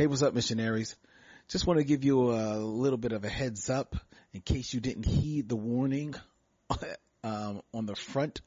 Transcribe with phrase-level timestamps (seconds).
[0.00, 0.96] Hey, what's up, missionaries?
[1.48, 3.96] Just want to give you a little bit of a heads up
[4.32, 6.14] in case you didn't heed the warning
[7.22, 8.40] um, on the front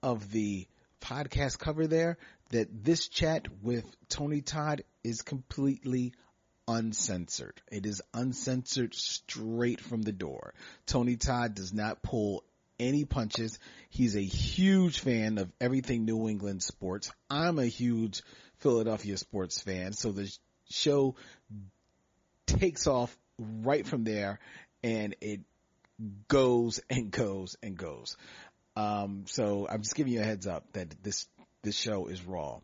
[0.00, 0.68] of the
[1.00, 2.18] podcast cover there
[2.50, 6.12] that this chat with Tony Todd is completely
[6.68, 7.60] uncensored.
[7.72, 10.54] It is uncensored straight from the door.
[10.86, 12.44] Tony Todd does not pull
[12.78, 13.58] any punches.
[13.88, 17.10] He's a huge fan of everything New England sports.
[17.28, 18.22] I'm a huge
[18.58, 19.94] Philadelphia sports fan.
[19.94, 20.32] So the
[20.70, 21.16] show
[22.46, 24.38] takes off right from there
[24.82, 25.40] and it
[26.28, 28.16] goes and goes and goes.
[28.76, 31.26] Um, so I'm just giving you a heads up that this,
[31.62, 32.56] this show is raw.
[32.56, 32.60] A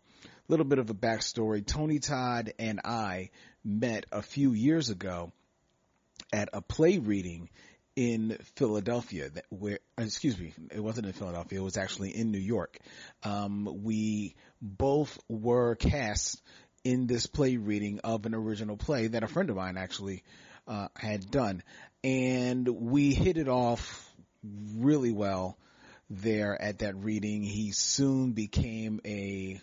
[0.48, 1.66] little bit of a backstory.
[1.66, 3.30] Tony Todd and I
[3.64, 5.32] met a few years ago
[6.32, 7.50] at a play reading
[7.96, 11.58] in Philadelphia that where, excuse me, it wasn't in Philadelphia.
[11.58, 12.78] It was actually in New York.
[13.22, 16.40] Um, we both were cast
[16.86, 20.22] in this play reading of an original play that a friend of mine actually,
[20.68, 21.64] uh, had done.
[22.04, 24.08] And we hit it off
[24.76, 25.58] really well
[26.08, 27.42] there at that reading.
[27.42, 29.60] He soon became a,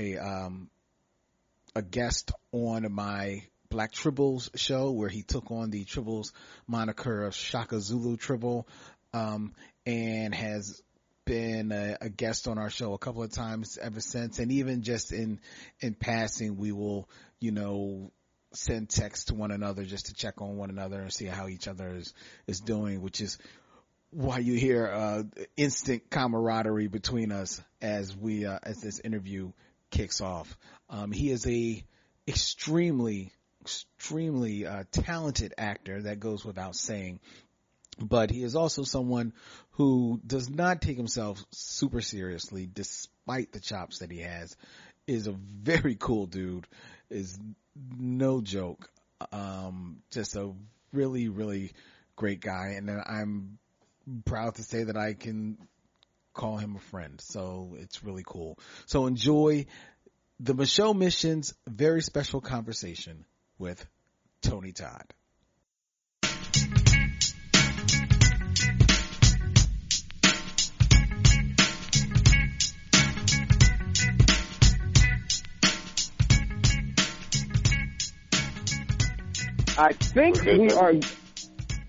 [0.00, 0.68] a, um,
[1.76, 6.32] a guest on my Black Tribbles show where he took on the Tribbles
[6.66, 8.66] moniker of Shaka Zulu Tribble,
[9.12, 9.52] um,
[9.86, 10.82] and has
[11.28, 14.38] been a, a, guest on our show a couple of times ever since.
[14.38, 15.40] And even just in,
[15.80, 18.10] in passing, we will, you know,
[18.54, 21.68] send texts to one another just to check on one another and see how each
[21.68, 22.14] other is,
[22.46, 23.36] is doing, which is
[24.10, 25.22] why you hear, uh,
[25.56, 29.52] instant camaraderie between us as we, uh, as this interview
[29.90, 30.56] kicks off.
[30.88, 31.84] Um, he is a
[32.26, 36.02] extremely extremely uh, talented actor.
[36.02, 37.20] That goes without saying.
[38.00, 39.32] But he is also someone
[39.72, 44.56] who does not take himself super seriously, despite the chops that he has.
[45.06, 46.66] Is a very cool dude.
[47.10, 47.38] Is
[47.96, 48.90] no joke.
[49.32, 50.52] Um, just a
[50.92, 51.72] really, really
[52.14, 53.58] great guy, and I'm
[54.24, 55.58] proud to say that I can
[56.34, 57.20] call him a friend.
[57.20, 58.58] So it's really cool.
[58.86, 59.66] So enjoy
[60.40, 63.24] the Micheaux Missions very special conversation
[63.58, 63.84] with
[64.40, 65.14] Tony Todd.
[79.78, 80.94] I think we are.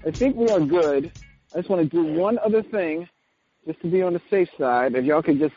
[0.05, 1.11] I think we are good.
[1.53, 3.09] I just want to do one other thing,
[3.65, 4.93] just to be on the safe side.
[4.93, 5.55] If y'all could just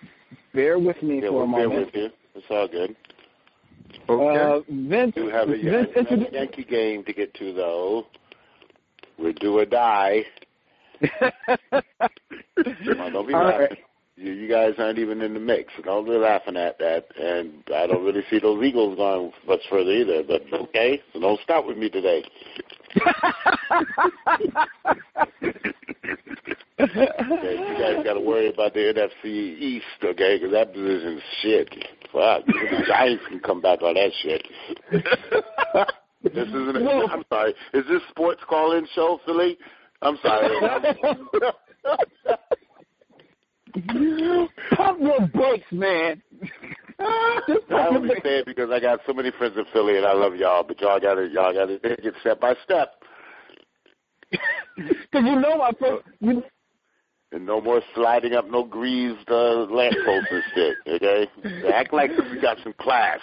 [0.54, 1.70] bear with me yeah, for we'll a moment.
[1.70, 2.10] Bear with you.
[2.34, 2.96] It's all good.
[4.08, 4.38] Okay.
[4.38, 8.06] Uh, Vince, we have a, Vince, have a Yankee game to get to, though.
[9.18, 10.24] We're do or die.
[11.20, 13.76] on, don't be All laughing.
[14.16, 15.72] You, you guys aren't even in the mix.
[15.76, 17.06] and Don't be laughing at that.
[17.18, 20.22] And I don't really see those Eagles going much further either.
[20.22, 22.22] But okay, so don't stop with me today.
[26.78, 30.36] okay, you guys got to worry about the NFC East, okay?
[30.38, 31.70] Because that division's shit.
[32.12, 34.46] Fuck, the Giants can come back on that shit.
[36.22, 36.76] this isn't.
[36.76, 37.54] A, I'm sorry.
[37.72, 39.56] Is this sports call-in show, Philly?
[40.02, 40.50] I'm sorry.
[44.76, 46.22] Pump your brakes, man.
[46.98, 50.36] I only say it because I got so many friends in Philly, and I love
[50.36, 50.62] y'all.
[50.62, 52.94] But y'all got to y'all got to take it step by step.
[54.74, 56.06] Because you know my first.
[56.20, 56.42] You,
[57.32, 61.26] and no more sliding up no greased uh, lampposts and shit, okay?
[61.72, 63.20] Act like you got some class.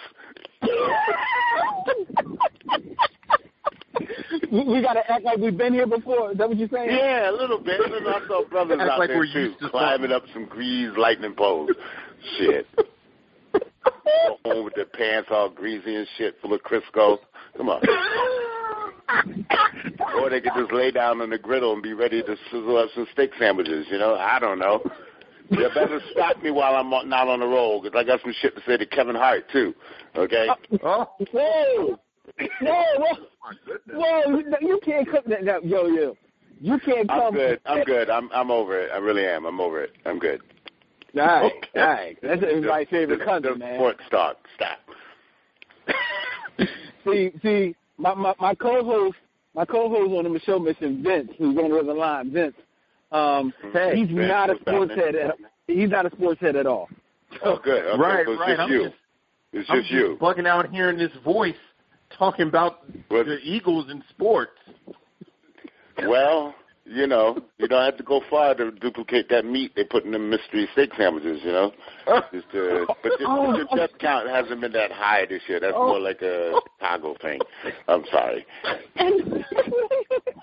[4.52, 6.32] We, we got to act like we've been here before.
[6.32, 6.90] Is that what you're saying?
[6.92, 7.80] Yeah, a little bit.
[7.82, 10.98] I saw brothers Act out like there we're too, used to climbing up some greased
[10.98, 11.70] lightning poles.
[12.38, 12.68] Shit.
[13.54, 17.18] Go home with their pants all greasy and shit, full of Crisco.
[17.58, 17.82] Come on.
[20.22, 22.90] or they could just lay down on the griddle and be ready to sizzle up
[22.94, 23.88] some steak sandwiches.
[23.90, 24.82] You know, I don't know.
[25.50, 28.56] You better stop me while I'm not on the roll because I got some shit
[28.56, 29.74] to say to Kevin Hart too.
[30.16, 30.48] Okay.
[30.84, 31.26] Oh, oh.
[31.32, 32.00] whoa,
[32.62, 33.16] whoa, whoa,
[33.94, 34.42] whoa!
[34.62, 36.18] You can't come that, that yo yo.
[36.62, 37.20] You can't come.
[37.22, 37.60] I'm good.
[37.66, 38.10] I'm good.
[38.10, 38.92] I'm I'm over it.
[38.94, 39.46] I really am.
[39.46, 39.94] I'm over it.
[40.06, 40.42] I'm good.
[41.18, 41.80] All right, Okay.
[41.80, 42.18] all right.
[42.22, 43.76] That's everybody's favorite The- country, the man.
[43.78, 44.38] Sports talk.
[44.56, 44.78] Stop.
[47.06, 49.18] see, see, my, my my co-host,
[49.56, 52.56] my co-host on the Micheaux Mission, Vince, who's on the other line, Vince.
[53.12, 55.16] Um, Hey, he's Vince, not a what's sports head.
[55.16, 55.36] At,
[55.68, 56.90] he's not a sports head at all.
[57.44, 57.86] Oh, good.
[57.86, 58.50] Okay, Right, so it's right.
[58.50, 58.84] just I'm you.
[58.84, 58.96] just-
[59.52, 60.16] it's I'm just you.
[60.22, 61.56] bugging out hearing this voice
[62.18, 62.80] talking about
[63.10, 63.26] What?
[63.26, 64.52] the Eagles in sports.
[66.08, 70.06] Well, you know, you don't have to go far to duplicate that meat they put
[70.06, 71.40] in the mystery steak sandwiches.
[71.44, 71.72] You know,
[72.34, 75.60] just uh, but your, Oh, your death count hasn't been that high this year.
[75.60, 75.88] That's oh.
[75.88, 77.40] more like a Chicago thing.
[77.88, 78.46] I'm sorry.
[78.96, 79.22] And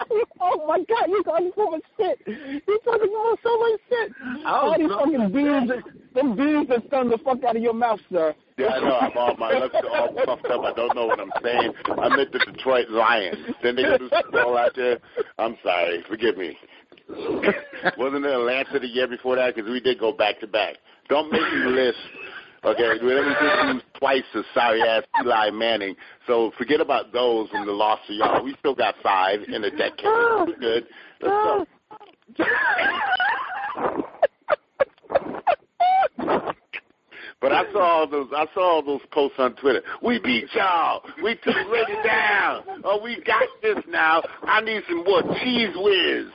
[0.40, 2.20] oh my God, you're talking so much shit.
[2.26, 4.12] You're talking about so much shit.
[4.46, 5.70] All these fucking beans,
[6.14, 8.34] them beans that stung the fuck out of your mouth, sir.
[8.58, 8.96] Yeah, I know.
[8.96, 10.62] I'm all my lips are all puffed up.
[10.62, 11.72] I don't know what I'm saying.
[11.88, 13.36] I meant the Detroit Lions.
[13.62, 14.98] Then they go to Super Bowl out there.
[15.38, 16.02] I'm sorry.
[16.08, 16.56] Forgive me.
[17.08, 19.54] Wasn't it Atlanta the year before that?
[19.54, 20.76] Because we did go back to back.
[21.08, 21.98] Don't make me list.
[22.66, 25.94] Okay, we only did lose twice to sorry ass Eli Manning.
[26.26, 28.42] So forget about those and the loss to y'all.
[28.42, 30.04] We still got five in a decade.
[30.04, 30.86] We're good.
[31.20, 31.66] Let's go.
[37.40, 38.28] But I saw all those.
[38.34, 39.82] I saw all those posts on Twitter.
[40.02, 41.02] We beat y'all.
[41.22, 42.64] We took Brady down.
[42.82, 44.22] Oh, we got this now.
[44.42, 46.26] I need some more Cheez Whiz.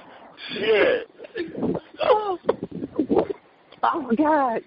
[0.53, 1.09] Shit.
[2.01, 2.39] Oh,
[3.83, 4.61] oh God.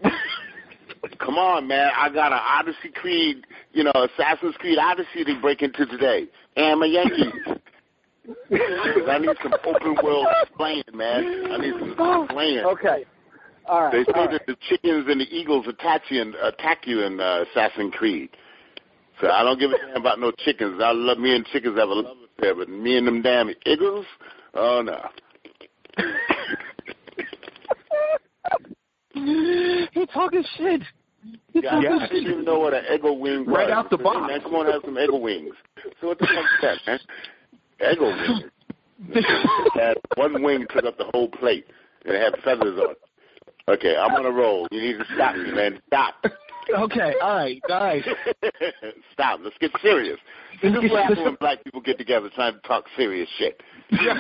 [1.19, 1.91] Come on, man.
[1.97, 6.27] I got an Odyssey Creed, you know, Assassin's Creed Odyssey to break into today.
[6.57, 7.33] And I'm a Yankee.
[9.09, 11.47] I need some open world playing, man.
[11.51, 12.65] I need some playing.
[12.65, 13.05] Okay.
[13.67, 13.93] All right.
[13.93, 14.47] They say all that right.
[14.47, 18.31] the chickens and the eagles attack you in, attack you in uh, Assassin's Creed.
[19.21, 20.81] So I don't give a damn about no chickens.
[20.83, 24.07] I love me and chickens have a love affair, but me and them damn eagles,
[24.55, 25.01] oh no.
[29.15, 30.83] He talking shit.
[31.53, 33.57] He Yeah, talking I didn't even know what an eggo wing was.
[33.57, 34.29] Right out the Hey, box.
[34.29, 35.55] Man, come on, have some eggo wings.
[36.01, 37.01] So what the fuck is that,
[37.81, 37.97] man?
[37.97, 38.51] Eggo wings.
[39.11, 41.67] It had one wing took up the whole plate,
[42.05, 42.99] and it had feathers on it.
[43.69, 44.69] Okay, I'm on a roll.
[44.71, 45.81] You need to stop me, man.
[45.89, 46.15] Stop.
[46.71, 48.03] Okay, all right, all right.
[49.13, 49.41] Stop.
[49.43, 50.19] Let's get serious.
[50.63, 53.61] This is what happens when black people get together trying to talk serious shit.
[53.91, 54.15] Yeah.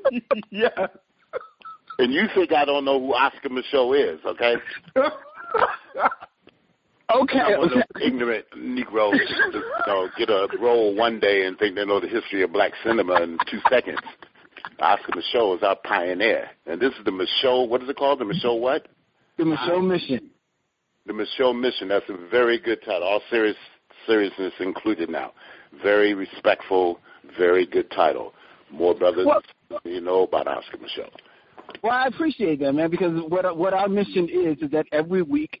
[0.50, 0.86] yeah.
[1.98, 4.54] And you think I don't know who Oscar Micheaux is, okay?
[7.14, 11.46] Okay, I'm one of those ignorant Negroes just, you know, get a role one day
[11.46, 14.00] and think they know the history of black cinema in two seconds.
[14.80, 16.50] Oscar Micheaux is our pioneer.
[16.66, 18.18] And this is the Micheaux, what is it called?
[18.18, 18.88] The Micheaux what?
[19.38, 20.30] The Micheaux Mission.
[21.06, 21.86] The Micheaux Mission.
[21.88, 23.04] That's a very good title.
[23.04, 23.56] All serious
[24.06, 25.32] seriousness included now.
[25.84, 26.98] Very respectful,
[27.38, 28.34] very good title.
[28.72, 29.42] More brothers Well-
[29.84, 31.10] you know about Oscar Micheaux.
[31.82, 35.60] Well, I appreciate that, man, because what what our mission is is that every week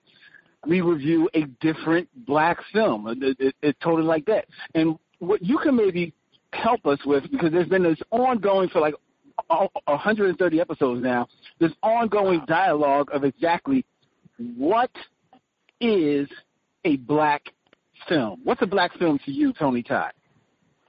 [0.66, 3.06] we review a different black film.
[3.08, 4.46] It, it, it's totally like that.
[4.74, 6.12] And what you can maybe
[6.52, 8.94] help us with, because there's been this ongoing for like
[9.48, 11.28] 130 episodes now,
[11.60, 13.84] this ongoing dialogue of exactly
[14.56, 14.90] what
[15.80, 16.28] is
[16.84, 17.42] a black
[18.08, 18.40] film.
[18.44, 20.12] What's a black film to you, Tony Todd?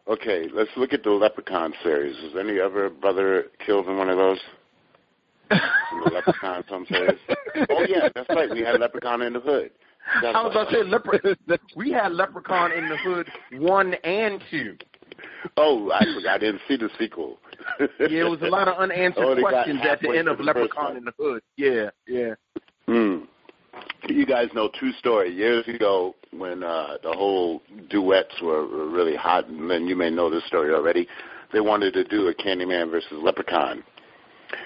[0.08, 2.16] Okay, let's look at the Leprechaun series.
[2.24, 4.40] Was any other brother killed in one of those?
[5.52, 7.20] In the Leprechaun film series?
[7.70, 8.50] Oh yeah, that's right.
[8.52, 9.72] We had Leprechaun in the Hood.
[10.22, 13.28] That's I was about to say, lepre- we had Leprechaun in the Hood
[13.62, 14.78] one and two.
[15.58, 16.36] Oh, I forgot.
[16.36, 17.38] I didn't see the sequel.
[17.80, 17.88] Yeah,
[18.26, 21.06] it was a lot of unanswered Oh, questions at the end of the Leprechaun in
[21.06, 21.42] the Hood.
[21.58, 22.36] Yeah, yeah.
[22.88, 23.26] Hmm.
[24.08, 25.34] You guys know true story.
[25.34, 30.10] Years ago, when uh, the whole duets were, were really hot, and then you may
[30.10, 31.08] know this story already,
[31.54, 33.84] they wanted to do a Candyman versus Leprechaun.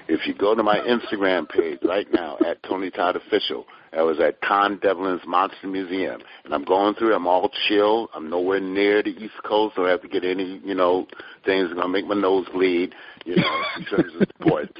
[0.07, 4.19] If you go to my Instagram page right now at Tony Todd Official, I was
[4.19, 7.13] at Con Devlin's Monster Museum, and I'm going through.
[7.13, 8.09] I'm all chill.
[8.13, 11.07] I'm nowhere near the East Coast, so I have to get any, you know,
[11.45, 12.95] things gonna make my nose bleed,
[13.25, 14.73] you know, in terms of sports.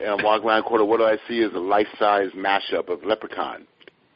[0.00, 0.84] And I'm walking around corner.
[0.84, 3.66] What do I see is a life-size mashup of Leprechaun.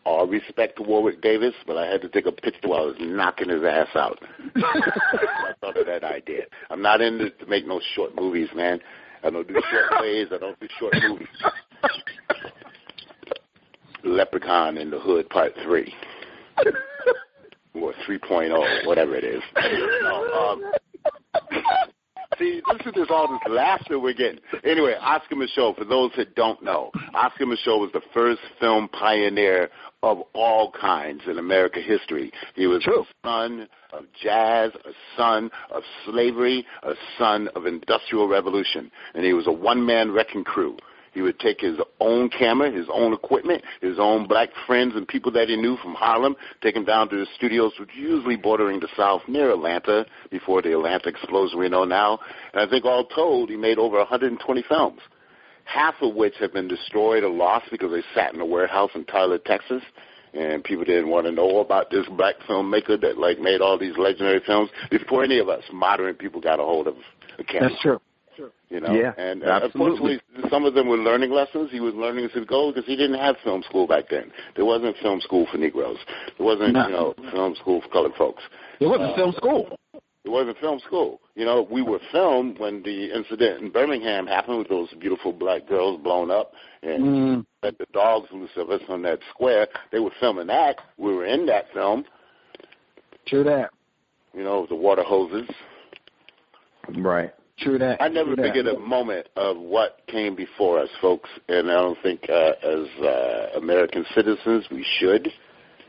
[0.04, 2.96] All respect to Warwick Davis, but I had to take a picture while I was
[3.00, 4.18] knocking his ass out.
[4.56, 6.42] I thought of that idea.
[6.70, 8.80] I'm not in this to make no short movies, man.
[9.24, 10.28] I don't do short plays.
[10.32, 11.28] I don't do short movies.
[14.04, 15.94] Leprechaun in the Hood Part 3.
[17.74, 19.42] or 3.0, whatever it is.
[20.02, 20.72] No, um,
[22.38, 24.40] see, listen to this, all this laughter we're getting.
[24.64, 29.68] Anyway, Oscar Micheaux, for those that don't know, Oscar Micheaux was the first film pioneer
[30.02, 32.30] of all kinds in American history.
[32.54, 33.02] He was True.
[33.02, 39.32] a son of jazz, a son of slavery, a son of industrial revolution, and he
[39.32, 40.76] was a one-man wrecking crew.
[41.16, 45.32] He would take his own camera, his own equipment, his own black friends and people
[45.32, 48.88] that he knew from Harlem, take them down to the studios, which usually bordering the
[48.94, 52.18] South near Atlanta, before the Atlanta explosion we know now.
[52.52, 55.00] And I think all told, he made over 120 films,
[55.64, 59.06] half of which have been destroyed or lost because they sat in a warehouse in
[59.06, 59.82] Tyler, Texas.
[60.34, 63.96] And people didn't want to know about this black filmmaker that like made all these
[63.96, 66.96] legendary films before any of us modern people got a hold of
[67.38, 68.00] a camera That's true.
[68.68, 68.92] You know.
[68.92, 70.14] Yeah, and uh, absolutely.
[70.20, 71.70] unfortunately, some of them were learning lessons.
[71.70, 74.30] He was learning as he go because he didn't have film school back then.
[74.56, 75.98] There wasn't film school for Negroes.
[76.36, 76.86] There wasn't, No.
[76.86, 78.42] you know, film school for colored folks.
[78.80, 79.78] It wasn't film school.
[80.24, 81.20] It wasn't film school.
[81.36, 85.68] You know, we were filmed when the incident in Birmingham happened with those beautiful black
[85.68, 87.46] girls blown up and Mm.
[87.62, 89.68] let the dogs loose of us on that square.
[89.92, 90.80] They were filming that.
[90.98, 92.04] We were in that film.
[93.26, 93.70] True that.
[94.34, 95.48] You know, the water hoses.
[96.96, 97.32] Right.
[97.58, 98.02] True that.
[98.02, 102.28] I never forget a moment of what came before us, folks, and I don't think
[102.28, 105.28] uh, as uh, American citizens we should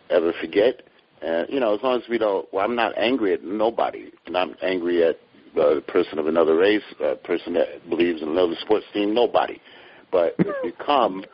[0.09, 0.83] ever forget.
[1.21, 4.11] And you know, as long as we don't, well, I'm not angry at nobody.
[4.25, 5.19] I'm not angry at
[5.57, 9.59] uh, a person of another race, a person that believes in another sports team, nobody.
[10.09, 11.25] But if you come,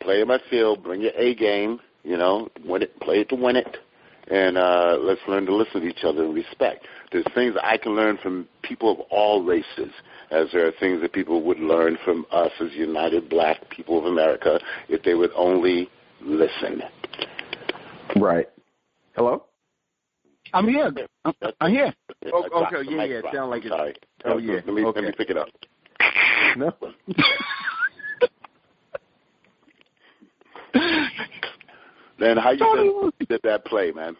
[0.00, 3.34] play in my field, bring your A game, you know, win it, play it to
[3.36, 3.78] win it,
[4.30, 6.86] and uh, let's learn to listen to each other and respect.
[7.12, 9.90] There's things I can learn from people of all races,
[10.30, 14.04] as there are things that people would learn from us as united black people of
[14.04, 15.90] America if they would only
[16.22, 16.82] listen.
[18.16, 18.48] Right.
[19.16, 19.44] Hello.
[20.52, 20.92] I'm here.
[21.24, 21.92] I'm, I'm here.
[22.32, 23.34] Oh, okay, yeah, mic yeah, drop.
[23.34, 23.94] sound like I'm it- Sorry.
[24.26, 25.48] oh, yeah, Let me, let me pick it up.
[26.56, 26.72] No.
[32.20, 34.14] Then how you been, did that play, man?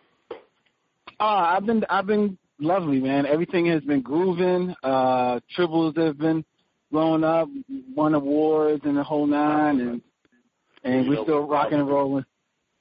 [1.20, 3.26] Uh, I've been I've been lovely, man.
[3.26, 4.74] Everything has been grooving.
[4.82, 6.42] Uh, Tribbles have been
[6.90, 7.48] blowing up,
[7.94, 10.02] won awards and the whole nine, and
[10.82, 12.24] and You we're know, still rocking and rolling.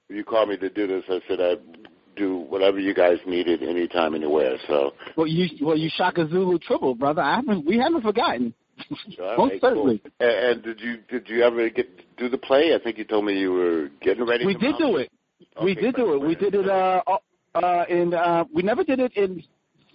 [0.07, 1.03] You called me to do this.
[1.09, 4.57] I said I'd do whatever you guys needed, anytime, anywhere.
[4.67, 7.21] So, Well, you well you Shaka Zulu Tribble, brother.
[7.21, 8.53] I haven't we haven't forgotten.
[9.21, 9.99] all Most certainly.
[9.99, 10.11] cool.
[10.19, 12.73] And, and did you did you ever get do the play?
[12.75, 14.45] I think you told me you were getting ready.
[14.45, 15.11] We did do it.
[15.63, 16.21] we did do it.
[16.21, 16.67] We did it.
[16.67, 17.01] Uh,
[17.55, 19.43] uh, in uh, we never did it in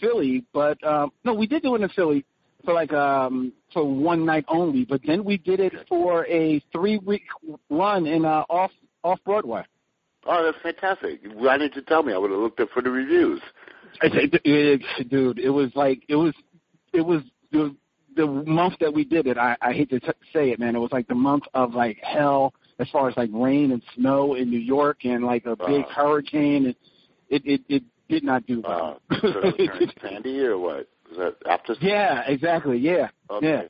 [0.00, 2.24] Philly, but um, no, we did do it in Philly
[2.64, 4.84] for like um for one night only.
[4.84, 7.24] But then we did it for a three week
[7.70, 8.72] run in uh, off
[9.02, 9.62] off Broadway.
[10.26, 11.20] Oh, that's fantastic.
[11.34, 12.14] Why didn't you tell me?
[12.14, 13.40] I would have looked up for the reviews.
[14.02, 16.34] It, it, it, dude, it was like it was
[16.92, 17.22] it was
[18.16, 19.37] the month that we did it.
[19.38, 20.75] I, I hate to t- say it, man.
[20.76, 24.35] It was like the month of like hell as far as like rain and snow
[24.35, 25.88] in New York and like a big Uh.
[25.94, 26.66] hurricane.
[26.66, 26.75] And
[27.28, 29.00] it it it did not do well.
[29.21, 30.88] so that Sandy or what?
[31.11, 31.75] Was that after?
[31.80, 32.78] yeah, exactly.
[32.78, 33.68] Yeah, Okay.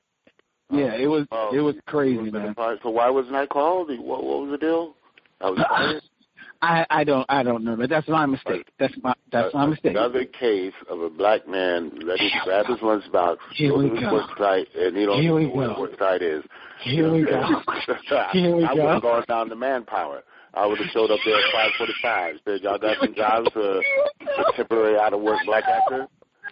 [0.71, 0.95] yeah, yeah.
[0.95, 2.55] It was Oh, it was crazy, man.
[2.83, 3.89] So why wasn't I called?
[3.89, 4.97] What, what was the deal?
[5.41, 6.01] I was.
[6.63, 8.67] I I don't I don't know, but that's my mistake.
[8.79, 9.93] That's my that's my mistake.
[9.93, 14.13] Another case of a black man to grab his lunchbox, Here we his go.
[14.15, 15.57] work site, and he don't Here we know go.
[15.57, 16.43] what work site is.
[16.83, 17.43] Here we go.
[18.33, 20.23] Here we I would have gone down to manpower.
[20.55, 21.73] I would have showed up there at
[22.05, 22.35] 5:45.
[22.45, 23.83] Said, "Y'all got some jobs for,
[24.21, 26.07] for temporary out of work black actor?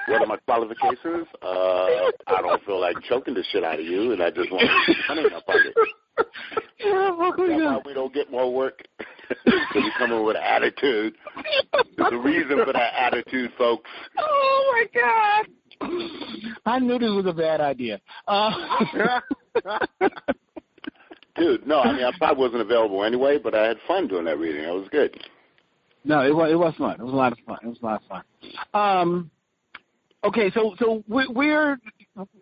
[0.09, 1.29] What are my qualifications?
[1.41, 4.63] Uh, I don't feel like choking the shit out of you, and I just want
[4.69, 5.75] to money in my pocket.
[6.81, 8.83] Yeah, That's why we don't get more work.
[9.47, 11.15] so we come in with attitude.
[11.97, 13.89] There's a reason for that attitude, folks.
[14.19, 15.47] Oh my god!
[16.67, 18.01] I knew this was a bad idea.
[18.29, 18.51] Uh,
[21.37, 24.39] Dude, no, I mean, I probably wasn't available anyway, but I had fun doing that
[24.39, 24.65] reading.
[24.65, 25.19] It was good.
[26.05, 27.01] no, it was it was fun.
[27.01, 27.59] It was a lot of fun.
[27.63, 28.23] It was a lot of fun.
[28.75, 29.31] Um,
[30.25, 31.79] okay, so so we- we're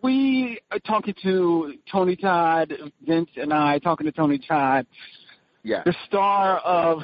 [0.03, 2.73] we are talking to Tony Todd,
[3.07, 4.85] Vince, and I talking to Tony Todd,
[5.63, 5.83] Yeah.
[5.85, 6.99] the star of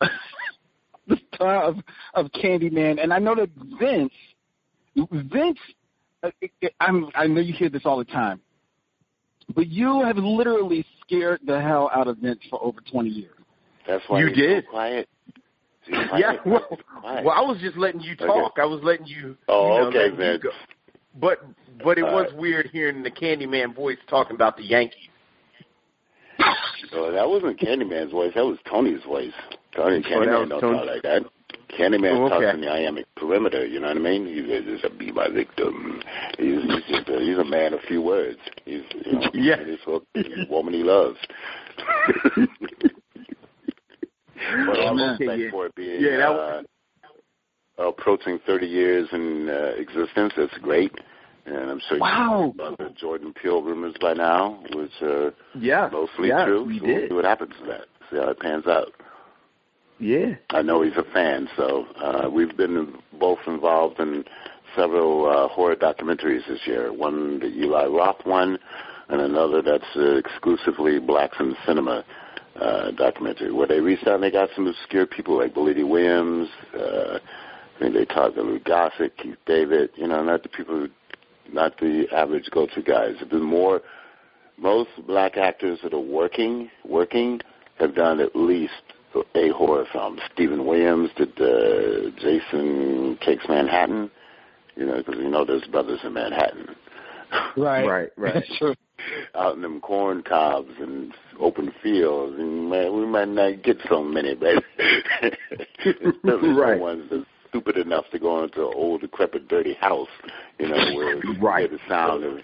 [1.08, 1.76] the star of
[2.14, 4.12] of Candyman, and I know that Vince,
[5.10, 5.58] Vince,
[6.22, 6.30] uh,
[6.80, 8.40] I'm I know you hear this all the time,
[9.54, 13.34] but you have literally scared the hell out of Vince for over twenty years.
[13.86, 14.64] That's why You he's did.
[14.64, 15.08] So quiet.
[15.84, 16.34] He's Yeah.
[16.46, 17.24] Well, Quiet.
[17.24, 18.54] well, I was just letting you talk.
[18.60, 19.36] I was letting you.
[19.48, 20.42] Oh, you know, okay, letting you Vince.
[20.44, 20.50] go.
[21.20, 21.38] But
[21.84, 22.38] but it All was right.
[22.38, 25.08] weird hearing the Candyman voice talking about the Yankees.
[26.90, 28.32] So that wasn't Candyman's voice.
[28.34, 29.32] That was Tony's voice.
[29.74, 30.78] Tony Oh, that Candyman was don't Tony.
[30.78, 31.22] talk like that.
[31.78, 33.66] Candyman Oh, talks in the Iambic pentameter.
[33.66, 34.26] You know what I mean?
[34.26, 36.02] He's just a be my victim.
[36.38, 38.38] He's, he's just a, he's a man of few words.
[38.66, 39.64] He's you know Yeah.
[39.64, 41.18] he's for the woman he loves.
[44.66, 45.50] but all respect Yeah.
[45.50, 46.30] for it being Yeah, that
[47.78, 50.32] uh, approaching 30 years in uh, existence.
[50.36, 50.92] That's great.
[51.44, 52.52] And I'm sure Wow.
[52.54, 55.88] you know about the Jordan Peele rumors by now, which are Yeah.
[55.92, 56.62] mostly yeah, true.
[56.64, 57.86] We so we'll see what happens to that.
[58.10, 58.92] See how it pans out.
[59.98, 60.34] Yeah.
[60.50, 64.24] I know he's a fan, so uh, we've been both involved in
[64.76, 66.92] several uh, horror documentaries this year.
[66.92, 68.58] One, the Eli Roth one,
[69.08, 72.04] and another that's uh, exclusively blacks in cinema
[72.60, 76.48] uh, documentary, where they reached out and they got some obscure people like Billy Williams.
[76.74, 77.18] Uh,
[77.76, 79.90] I think they talked to Lou Gossett, Keith David.
[79.96, 80.88] You know, not the people, who,
[81.52, 83.14] not the average go-to guys.
[83.20, 83.82] It's been more.
[84.58, 87.40] Most black actors that are working, working,
[87.78, 88.72] have done at least
[89.34, 90.18] a horror film.
[90.32, 94.10] Stephen Williams did uh, Jason Takes Manhattan.
[94.76, 96.66] You know, because you know there's brothers in Manhattan.
[97.56, 97.84] Right.
[97.86, 98.44] Right, right.
[98.58, 98.74] Sure.
[99.34, 104.02] out in them corn cobs and open fields, and man, we might not get so
[104.04, 104.62] many, but
[105.84, 106.76] especially Right.
[106.76, 110.08] the ones that's stupid enough to go into an old, decrepit, dirty house,
[110.58, 111.68] you know, where you Right.
[111.68, 112.38] hear the sound of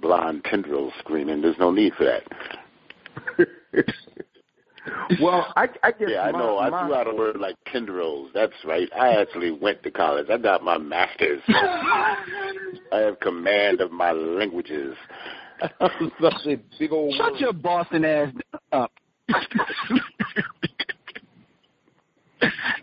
[0.00, 1.42] blonde tendrils screaming.
[1.42, 2.22] There's no need for that.
[5.20, 6.58] well, I, I guess Yeah, I my, know.
[6.58, 8.30] I my, threw out a word like tendrils.
[8.32, 8.88] That's right.
[8.96, 10.26] I actually went to college.
[10.30, 11.42] I got my master's.
[11.48, 12.16] I
[12.92, 14.94] have command of my languages.
[16.20, 17.40] Such a big old Shut word.
[17.40, 18.32] your Boston ass
[18.72, 18.92] up.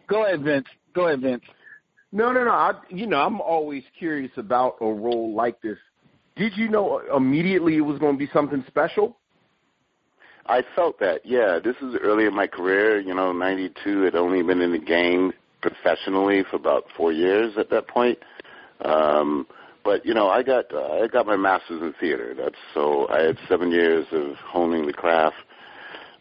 [0.07, 0.67] Go ahead, Vince.
[0.95, 1.43] Go ahead, Vince.
[2.11, 2.51] No, no, no.
[2.51, 5.77] I, you know, I'm always curious about a role like this.
[6.37, 9.17] Did you know immediately it was going to be something special?
[10.47, 11.59] I felt that, yeah.
[11.63, 12.99] This is early in my career.
[12.99, 17.69] You know, '92 had only been in the game professionally for about four years at
[17.71, 18.19] that point.
[18.83, 19.47] Um,
[19.83, 22.33] but you know, I got uh, I got my master's in theater.
[22.37, 25.35] That's so I had seven years of honing the craft,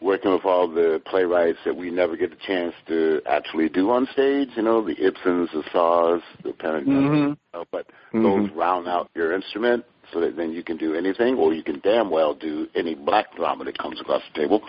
[0.04, 4.06] working with all the playwrights that we never get a chance to actually do on
[4.12, 4.50] stage.
[4.54, 7.28] You know, the Ibsens, the Saws, the Penn Mhm.
[7.30, 8.22] you know, but Mhm.
[8.22, 11.80] those round out your instrument so that then you can do anything, or you can
[11.80, 14.62] damn well do any black drama that comes across the table.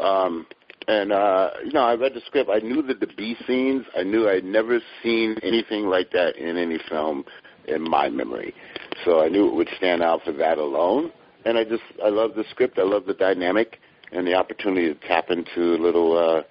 [0.00, 0.46] Um,
[0.88, 2.48] and uh, you know, I read the script.
[2.48, 3.84] I knew that the bee scenes.
[3.94, 7.26] I knew I'd never seen anything like that in any film
[7.66, 8.54] in my memory.
[9.04, 11.12] So I knew it would stand out for that alone.
[11.44, 12.78] And I just, I love the script.
[12.78, 13.78] I love the dynamic
[14.12, 16.42] and the opportunity to tap into a little uh,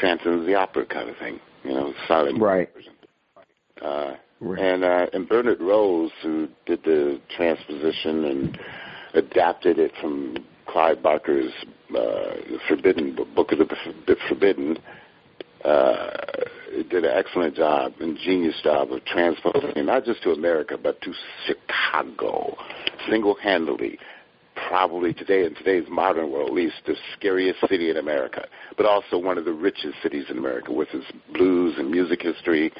[0.00, 1.40] Phantom of the Opera kind of thing.
[1.64, 2.68] You know, silent Right.
[3.80, 4.62] Uh, Right.
[4.62, 8.58] and uh, and Bernard Rose, who did the transposition and
[9.14, 10.36] adapted it from
[10.66, 11.52] Clive Barker's
[11.96, 12.34] uh,
[12.68, 13.64] Forbidden Book of the
[14.06, 14.78] the Forbidden,
[15.64, 16.10] uh,
[16.90, 21.14] did an excellent job ingenious job of transposing not just to America but to
[21.46, 22.56] Chicago,
[23.08, 23.98] single-handedly.
[24.68, 29.16] Probably today in today's modern world, at least the scariest city in America, but also
[29.16, 32.72] one of the richest cities in America with its blues and music history,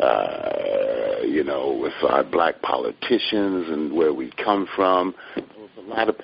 [0.00, 5.14] uh, you know, with our black politicians and where we come from.
[5.78, 6.16] A lot of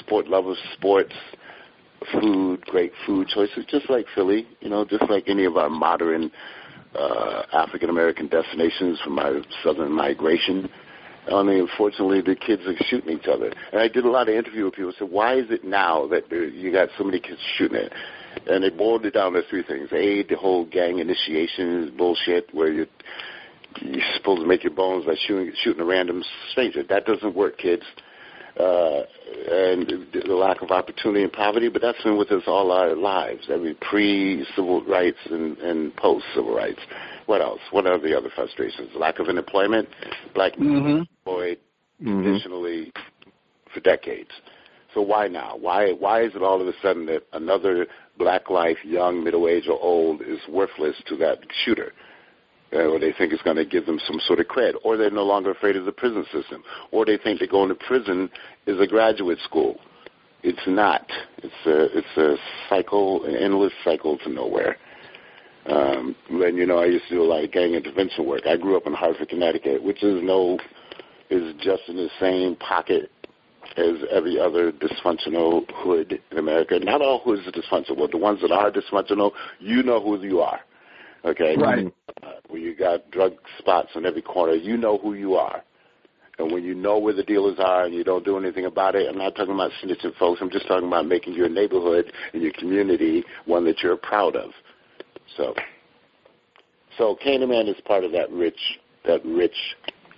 [0.00, 1.14] sport lovers, sports,
[2.12, 6.30] food, great food choices, just like Philly, you know, just like any of our modern
[6.94, 10.68] uh, African American destinations from our southern migration.
[11.28, 13.52] Only unfortunately, the kids are shooting each other.
[13.72, 14.92] And I did a lot of interview with people.
[14.98, 17.92] Said, why is it now that you got so many kids shooting it?
[18.46, 22.72] And they boiled it down to three things: a, the whole gang initiation bullshit, where
[22.72, 22.86] you
[23.80, 26.82] you're supposed to make your bones by shooting shooting a random stranger.
[26.82, 27.84] That doesn't work, kids.
[28.58, 29.04] Uh,
[29.48, 32.96] and the the lack of opportunity and poverty, but that's been with us all our
[32.96, 33.48] lives.
[33.48, 36.80] I mean, pre-civil rights and, and post-civil rights.
[37.30, 37.60] What else?
[37.70, 38.90] What are the other frustrations?
[38.96, 39.88] Lack of employment,
[40.34, 41.06] black Mhm.
[41.24, 41.58] employed
[42.02, 42.22] Mhm.
[42.24, 42.92] traditionally
[43.72, 44.32] for decades.
[44.92, 45.54] So why now?
[45.54, 49.68] Why why is it all of a sudden that another black life, young, middle age,
[49.68, 51.92] or old, is worthless to that shooter?
[52.72, 55.08] Uh, or they think it's going to give them some sort of cred, or they're
[55.08, 58.28] no longer afraid of the prison system, or they think that going to prison
[58.66, 59.78] is a graduate school.
[60.42, 61.08] It's not.
[61.44, 62.36] It's a it's a
[62.68, 64.76] cycle, an endless cycle to nowhere.
[65.66, 68.46] Um, and you know, I used to do a lot of gang intervention work.
[68.46, 70.58] I grew up in Hartford, Connecticut, which is no
[71.30, 73.10] is just in the same pocket
[73.76, 76.78] as every other dysfunctional hood in America.
[76.80, 80.60] Not all hoods are dysfunctional, the ones that are dysfunctional, you know who you are.
[81.24, 81.92] Okay, Right.
[82.22, 85.62] Uh, where you got drug spots on every corner, you know who you are.
[86.38, 89.06] And when you know where the dealers are and you don't do anything about it,
[89.08, 90.40] I'm not talking about snitching folks.
[90.40, 94.50] I'm just talking about making your neighborhood and your community one that you're proud of.
[95.36, 95.54] So,
[96.98, 98.58] so Candyman is part of that rich,
[99.06, 99.54] that rich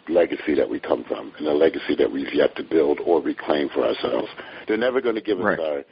[0.09, 3.69] legacy that we come from, and a legacy that we've yet to build or reclaim
[3.69, 4.29] for ourselves.
[4.67, 5.61] They're never going to give us Right.
[5.61, 5.85] our,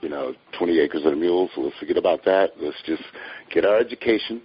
[0.00, 1.48] you know, 20 acres of the mule.
[1.54, 2.52] So let's forget about that.
[2.60, 3.02] Let's just
[3.52, 4.42] get our educations,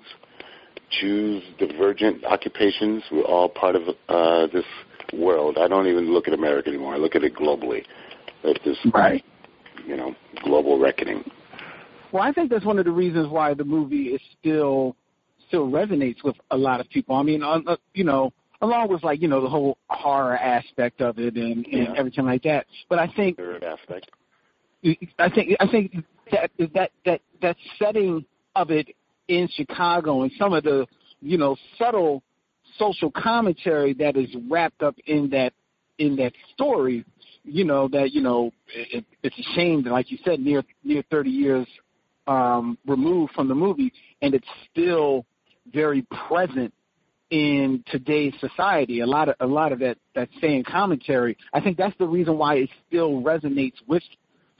[0.92, 3.04] choose divergent occupations.
[3.12, 4.66] We're all part of uh, this
[5.13, 5.58] world.
[5.58, 6.94] I don't even look at America anymore.
[6.94, 7.84] I look at it globally.
[8.44, 9.24] At this, Right.
[9.86, 10.13] you know,
[10.44, 11.24] global reckoning.
[12.12, 14.96] Well, I think that's one of the reasons why the movie is still
[15.48, 17.15] still resonates with a lot of people.
[17.15, 21.02] I mean, uh, uh, you know, along with like you know the whole horror aspect
[21.02, 21.93] of it and, and Yeah.
[21.98, 22.65] everything like that.
[22.89, 24.10] But I think Third aspect.
[25.20, 25.96] I think I think
[26.32, 28.89] that that that that setting of it
[29.28, 30.86] in Chicago and some of the
[31.22, 32.24] you know subtle
[32.78, 35.54] social commentary that is wrapped up in that
[35.98, 37.04] in that story,
[37.43, 41.04] you know that you know it, it's a shame that like you said near near
[41.10, 41.67] 30 years
[42.28, 45.26] um removed from the movie and it's still
[45.74, 46.74] very present
[47.30, 49.02] in today's society.
[49.02, 51.38] A lot of a lot of that that same commentary.
[51.54, 54.04] I think that's the reason why it still resonates with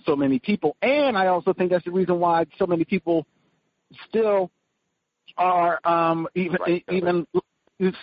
[0.06, 3.26] so many people, and I also think that's the reason why so many people
[4.10, 4.52] still
[5.38, 6.84] are um even Right.
[6.90, 7.28] even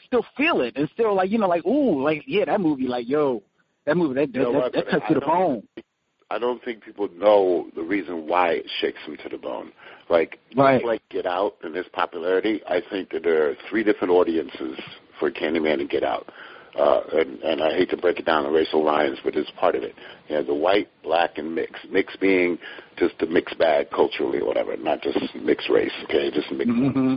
[0.06, 3.08] still feel it and still like you know like ooh like yeah that movie like
[3.08, 3.42] yo
[3.86, 5.66] that movie that You know that, what, that, but cuts to the bone.
[6.30, 9.72] I don't think people know the reason why it shakes them to the bone.
[10.08, 10.84] Like, Right.
[10.84, 14.78] like Get Out and its popularity, I think that there are three different audiences
[15.18, 16.28] for Candyman and Get Out.
[16.76, 19.76] Uh, and, and I hate to break it down in racial lines, but it's part
[19.76, 19.94] of it.
[20.28, 21.88] You have the white, black, and mixed.
[21.88, 22.58] Mixed being
[22.96, 26.30] just a mixed bag culturally or whatever, not just mixed race, okay?
[26.32, 26.74] Just mixed.
[26.74, 27.14] hmm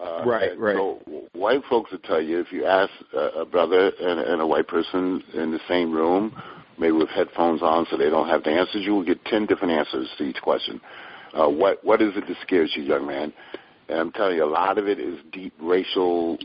[0.00, 0.76] Uh, Right, right.
[0.76, 1.00] So
[1.32, 4.68] white folks will tell you if you ask a, a brother and, and a white
[4.68, 6.40] person in the same room,
[6.80, 9.72] maybe with headphones on so they don't have the answers, you will get ten different
[9.72, 10.80] answers to each question.
[11.32, 13.32] Uh, what what is it that scares you, young man?
[13.88, 16.38] And I'm telling you, a lot of it is deep racial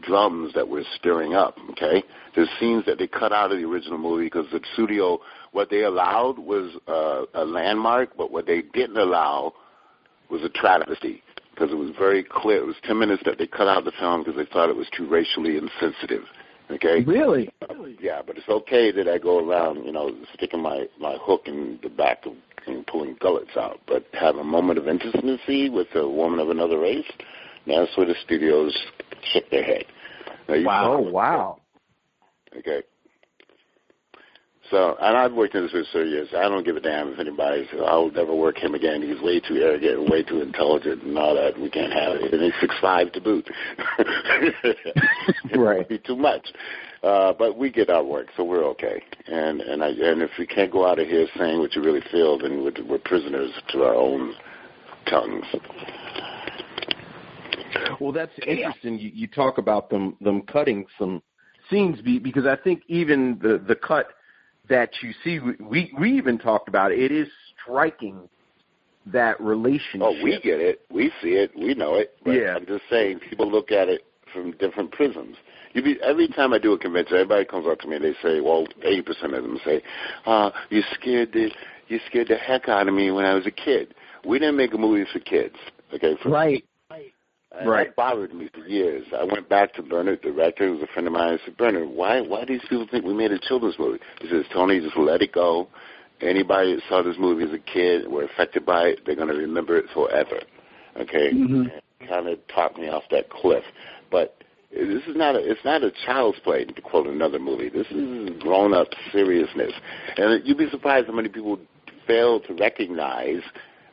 [0.00, 1.56] drums that we're stirring up.
[1.72, 2.02] Okay,
[2.34, 5.18] there's scenes that they cut out of the original movie because the studio,
[5.52, 9.52] what they allowed was uh, a landmark, but what they didn't allow
[10.30, 11.22] was a travesty
[11.54, 12.58] because it was very clear.
[12.58, 14.76] It was 10 minutes that they cut out of the film because they thought it
[14.76, 16.24] was too racially insensitive.
[16.74, 17.02] Okay?
[17.04, 17.50] Really?
[17.62, 21.42] Uh, yeah, but it's okay that I go around, you know, sticking my, my hook
[21.46, 22.32] in the back of
[22.66, 23.80] and pulling gullets out.
[23.86, 27.10] But have a moment of intimacy with a woman of another race,
[27.66, 28.76] that's where the studios
[29.32, 29.84] shake their head.
[30.48, 30.54] Now,
[30.92, 31.60] Oh wow.
[32.56, 32.82] Okay.
[34.70, 36.28] So, and I've worked in this for so years.
[36.34, 39.02] I don't give a damn if anybody says, I'll never work him again.
[39.02, 41.58] He's way too arrogant and way too intelligent and all that.
[41.60, 42.32] We can't have it.
[42.32, 43.46] And he's six five to boot.
[43.98, 44.76] It
[45.54, 45.78] Right.
[45.78, 46.46] would be too much.
[47.02, 49.02] Uh, but we get our work, so we're okay.
[49.26, 52.02] And and I and if we can't go out of here saying what you really
[52.10, 54.32] feel, then we're, we're prisoners to our own
[55.10, 55.44] tongues.
[58.00, 58.98] Well, that's interesting.
[58.98, 61.22] You, you talk about them them cutting some
[61.70, 64.06] scenes because I think even the the cut
[64.68, 66.98] that you see, we we even talked about it.
[66.98, 67.28] It is
[67.62, 68.28] striking
[69.06, 70.02] that relationship.
[70.02, 70.80] Oh, we get it.
[70.90, 71.52] We see it.
[71.56, 72.16] We know it.
[72.24, 72.56] But Yeah.
[72.56, 75.36] I'm just saying, people look at it from different prisms.
[75.74, 78.14] You be, every time I do a convention, everybody comes up to me and they
[78.22, 79.82] say, well, 80% of them say,
[80.24, 81.50] uh, you scared the,
[81.88, 83.94] you scared the heck out of me when I was a kid.
[84.24, 85.56] We didn't make a movie for kids.
[85.92, 86.64] Okay, for Right.
[87.58, 87.86] And Right.
[87.88, 89.06] That bothered me for years.
[89.16, 91.38] I went back to Bernard, the director, who was a friend of mine.
[91.40, 94.00] I said, Bernard, why why do these people think we made a children's movie?
[94.20, 95.68] He says, Tony, just let it go.
[96.20, 99.34] Anybody that saw this movie as a kid were affected by it, they're going to
[99.34, 100.40] remember it forever.
[100.96, 101.70] Okay, Mhm.
[102.08, 103.64] kind of talked me off that cliff.
[104.10, 104.36] But
[104.70, 107.68] this is not a it's not a child's play to quote another movie.
[107.68, 109.72] This is grown up seriousness,
[110.16, 111.58] and you'd be surprised how many people
[112.06, 113.42] fail to recognize,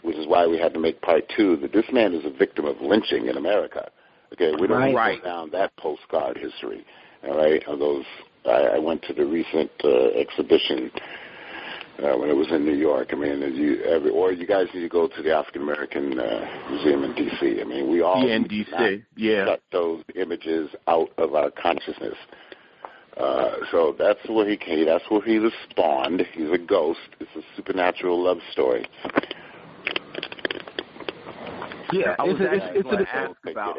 [0.03, 2.65] which is why we had to make part two, that this man is a victim
[2.65, 3.89] of lynching in America.
[4.33, 4.95] Okay, we don't Right.
[4.95, 5.23] Right.
[5.23, 6.85] down that postcard history.
[7.27, 8.05] All right, of those.
[8.45, 10.89] I, I went to the recent uh, exhibition
[12.01, 13.09] uh, when it was in New York.
[13.11, 16.69] I mean, you every, or you guys need to go to the African American uh,
[16.71, 17.61] Museum in D.C.
[17.61, 19.03] I mean, we all Yeah, in DC.
[19.15, 19.45] Yeah.
[19.45, 22.15] shut those images out of our consciousness.
[23.17, 24.85] Uh, so that's where he came.
[24.85, 26.21] That's where he was spawned.
[26.33, 26.99] He's a ghost.
[27.19, 28.87] It's a supernatural love story.
[31.91, 32.15] Yeah.
[32.19, 33.77] I was It's it's, going to ask about.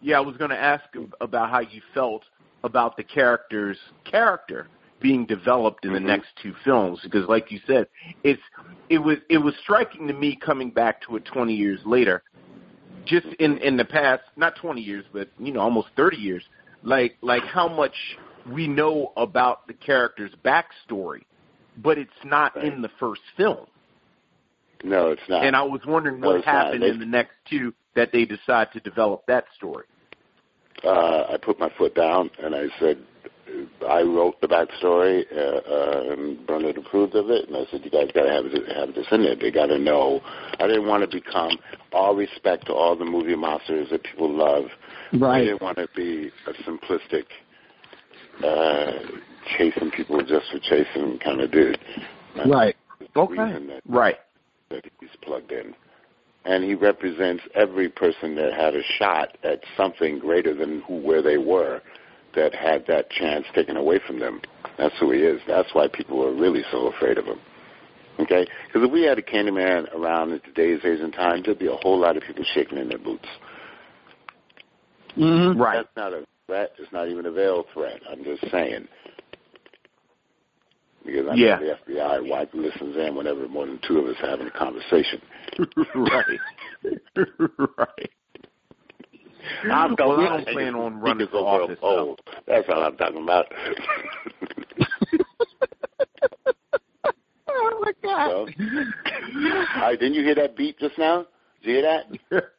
[0.00, 0.84] Yeah, I was going to ask
[1.20, 2.24] about how you felt
[2.64, 4.68] about the character's character
[5.00, 6.04] being developed in the Mhm.
[6.04, 7.88] next two films because, like you said,
[8.22, 8.42] it's
[8.88, 12.22] it was it was striking to me coming back to it 20 years later.
[13.04, 16.44] Just in in the past, not 20 years, but you know, almost 30 years.
[16.84, 17.94] Like like how much
[18.46, 21.22] we know about the character's backstory,
[21.78, 22.66] but it's not Right.
[22.66, 23.66] in the first film.
[24.84, 25.44] No, it's not.
[25.44, 28.72] And I was wondering No, what happened They- in the next two that they decide
[28.72, 29.84] to develop that story.
[30.84, 32.98] uh, I put my foot down and I said,
[33.88, 37.90] I wrote the backstory, uh, uh, and Bernard approved of it, and I said, you
[37.90, 39.36] guys got to have it, have this in there.
[39.36, 40.20] They got to know.
[40.58, 41.58] I didn't want to become
[41.92, 44.64] all respect to all the movie monsters that people love.
[45.12, 45.42] Right.
[45.42, 47.24] I didn't want to be a simplistic,
[48.42, 48.92] uh,
[49.58, 51.78] chasing people just for chasing kind of dude.
[52.46, 52.76] Right.
[53.16, 53.36] Okay.
[53.36, 54.16] that, Right.
[54.72, 55.74] That he's plugged in.
[56.44, 61.22] And he represents every person that had a shot at something greater than who where
[61.22, 61.80] they were,
[62.34, 64.40] that had that chance taken away from them.
[64.78, 65.40] That's who he is.
[65.46, 67.38] That's why people are really so afraid of him.
[68.18, 68.46] Okay?
[68.66, 71.76] Because if we had a Candyman around in today's age and time, there'd be a
[71.76, 73.28] whole lot of people shaking in their boots.
[75.14, 75.76] hmm Right.
[75.76, 76.72] That's not a threat.
[76.78, 78.00] It's not even a veiled threat.
[78.10, 78.88] I'm just saying.
[81.04, 81.56] Because I Yeah.
[81.56, 85.20] know the FBI wipe listens in whenever more than two of us having a conversation.
[85.94, 86.40] right.
[87.58, 88.10] right.
[89.70, 91.78] I'm well, I don't plan on running for office.
[91.82, 93.46] Oh, that's all I'm talking about.
[97.48, 98.28] oh my god!
[98.28, 98.46] So,
[99.74, 101.26] all right, didn't you hear that beat just now?
[101.62, 101.82] Did you hear
[102.30, 102.44] that?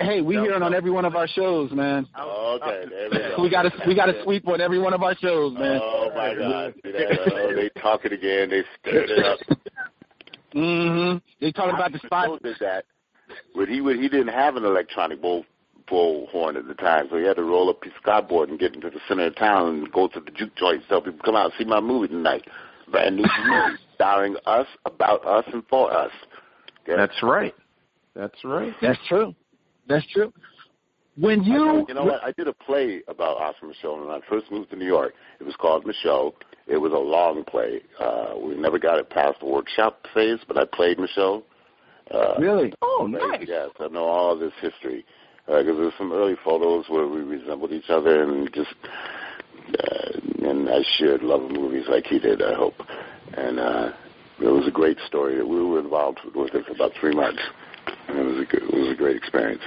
[0.00, 2.06] Hey, we hear it on every one of our shows, man.
[2.16, 3.36] Oh, okay, there we go.
[3.42, 5.80] we got a we got to sweep on every one of our shows, man.
[5.82, 6.74] Oh my God!
[6.84, 8.50] Oh, they talk it again.
[8.50, 9.38] They stirred it up.
[10.54, 11.18] Mm-hmm.
[11.42, 12.42] They talking about the spot.
[12.42, 12.86] Did that?
[13.54, 15.44] But he would, he didn't have an electronic bull
[15.90, 18.74] bullhorn at the time, so he had to roll up his of cardboard and get
[18.74, 21.36] into the center of town and go to the juke joint, and tell people come
[21.36, 22.44] out and see my movie tonight.
[22.90, 26.10] Brand new movie starring us, about us, and for us.
[26.82, 26.96] Okay?
[26.96, 27.54] That's right.
[28.14, 28.72] That's right.
[28.80, 29.34] That's true.
[29.88, 30.32] That's true.
[31.16, 34.52] When you, you know what, I did a play about Oscar Micheaux when I first
[34.52, 35.14] moved to New York.
[35.40, 36.32] It was called Micheaux.
[36.68, 37.80] It was a long play.
[37.98, 41.42] Uh, we never got it past the workshop phase, but I played Micheaux.
[42.14, 42.72] Uh, really?
[42.82, 43.44] Oh, nice.
[43.48, 45.04] Yes, I know all this history
[45.46, 48.74] because uh, there's some early photos where we resembled each other and just
[49.78, 52.42] uh, and I shared love of movies like he did.
[52.42, 52.74] I hope,
[53.34, 53.92] and uh,
[54.40, 55.42] it was a great story.
[55.42, 57.54] We were involved with it for about three months, and
[58.08, 59.62] it was a good, it was a great experience.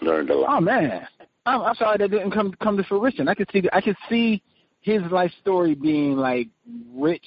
[0.00, 0.58] Learned a lot.
[0.58, 1.06] Oh man,
[1.46, 3.28] I'm, I'm sorry that didn't come come to fruition.
[3.28, 4.42] I could see I could see
[4.84, 6.48] his life story being like
[6.94, 7.24] rich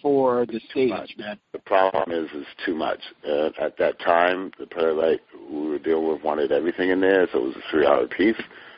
[0.00, 1.38] for the stage, man.
[1.52, 3.00] The problem is, is too much.
[3.28, 7.38] Uh, at that time, the Playwright we were dealing with wanted everything in there, so
[7.38, 8.36] it was a three-hour piece.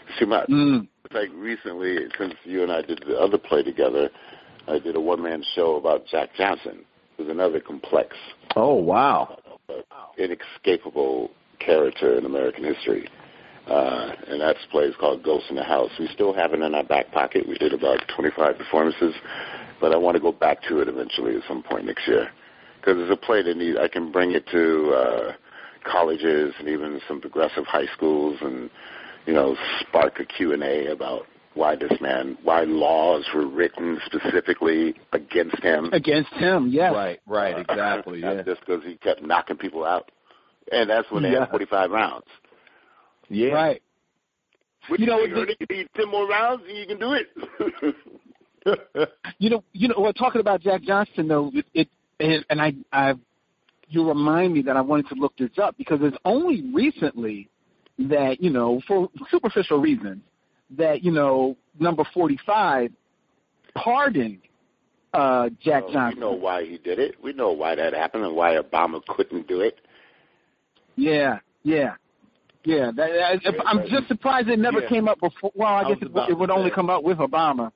[0.08, 0.48] It's too much.
[0.48, 0.88] Mm.
[1.04, 4.08] It's like recently, since you and I did the other play together,
[4.66, 6.84] I did a one-man show about Jack Johnson,
[7.16, 8.16] who's another complex.
[8.56, 9.38] Oh wow!
[10.18, 13.08] Inescapable character in American history.
[13.66, 15.90] Uh, and that play is called Ghost in the House.
[15.98, 17.48] We still have it in our back pocket.
[17.48, 19.14] We did about 25 performances,
[19.80, 22.28] but I want to go back to it eventually at some point next year
[22.80, 23.78] because it's a play that need.
[23.78, 25.32] I can bring it to uh,
[25.84, 28.68] colleges and even some progressive high schools, and
[29.26, 33.98] you know, spark a Q and A about why this man, why laws were written
[34.06, 35.90] specifically against him.
[35.92, 36.92] Against him, yes.
[36.94, 38.24] Right, right, exactly.
[38.24, 38.42] Uh, yeah.
[38.42, 40.10] Just because he kept knocking people out,
[40.70, 41.40] and that's when they yeah.
[41.40, 42.26] had 45 rounds.
[43.28, 43.50] Yeah.
[43.50, 43.82] Right.
[44.88, 49.08] What you, know, think, you need ten more rounds and you can do it.
[49.38, 49.94] you know, you know.
[49.96, 51.88] Well, talking about Jack Johnson though, it,
[52.18, 53.14] it and I, I,
[53.88, 57.48] you remind me that I wanted to look this up because it's only recently
[57.98, 60.22] that you know, for superficial reasons,
[60.76, 62.90] that you know, number forty-five
[63.74, 64.38] pardoned
[65.14, 66.20] uh, Jack well, Johnson.
[66.20, 67.16] We know why he did it.
[67.22, 69.78] We know why that happened and why Obama couldn't do it.
[70.96, 71.94] Yeah, yeah.
[72.64, 74.88] Yeah, that, I'm just surprised it never yeah.
[74.88, 75.50] came up before.
[75.54, 77.72] Well, I, I guess it, it would only come up with Obama.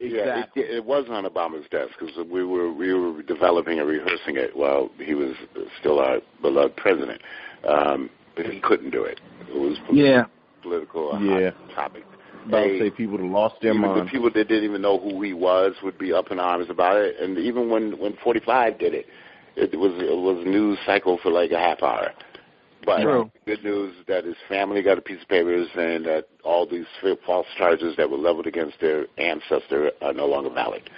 [0.00, 0.62] Exactly.
[0.62, 4.36] Yeah, it, it was on Obama's desk because we were we were developing and rehearsing
[4.36, 5.34] it while he was
[5.80, 7.22] still our beloved president.
[7.66, 9.18] Um, but he couldn't do it.
[9.48, 10.24] It was yeah
[10.62, 11.50] political yeah.
[11.74, 12.04] topic.
[12.46, 14.06] About to say people that lost their even mind.
[14.06, 16.96] The people that didn't even know who he was would be up in arms about
[16.96, 17.16] it.
[17.20, 19.06] And even when when 45 did it,
[19.56, 22.12] it was it was news cycle for like a half hour.
[22.84, 23.30] But True.
[23.44, 26.86] good news that his family got a piece of paper saying that all these
[27.26, 30.88] false charges that were leveled against their ancestor are no longer valid,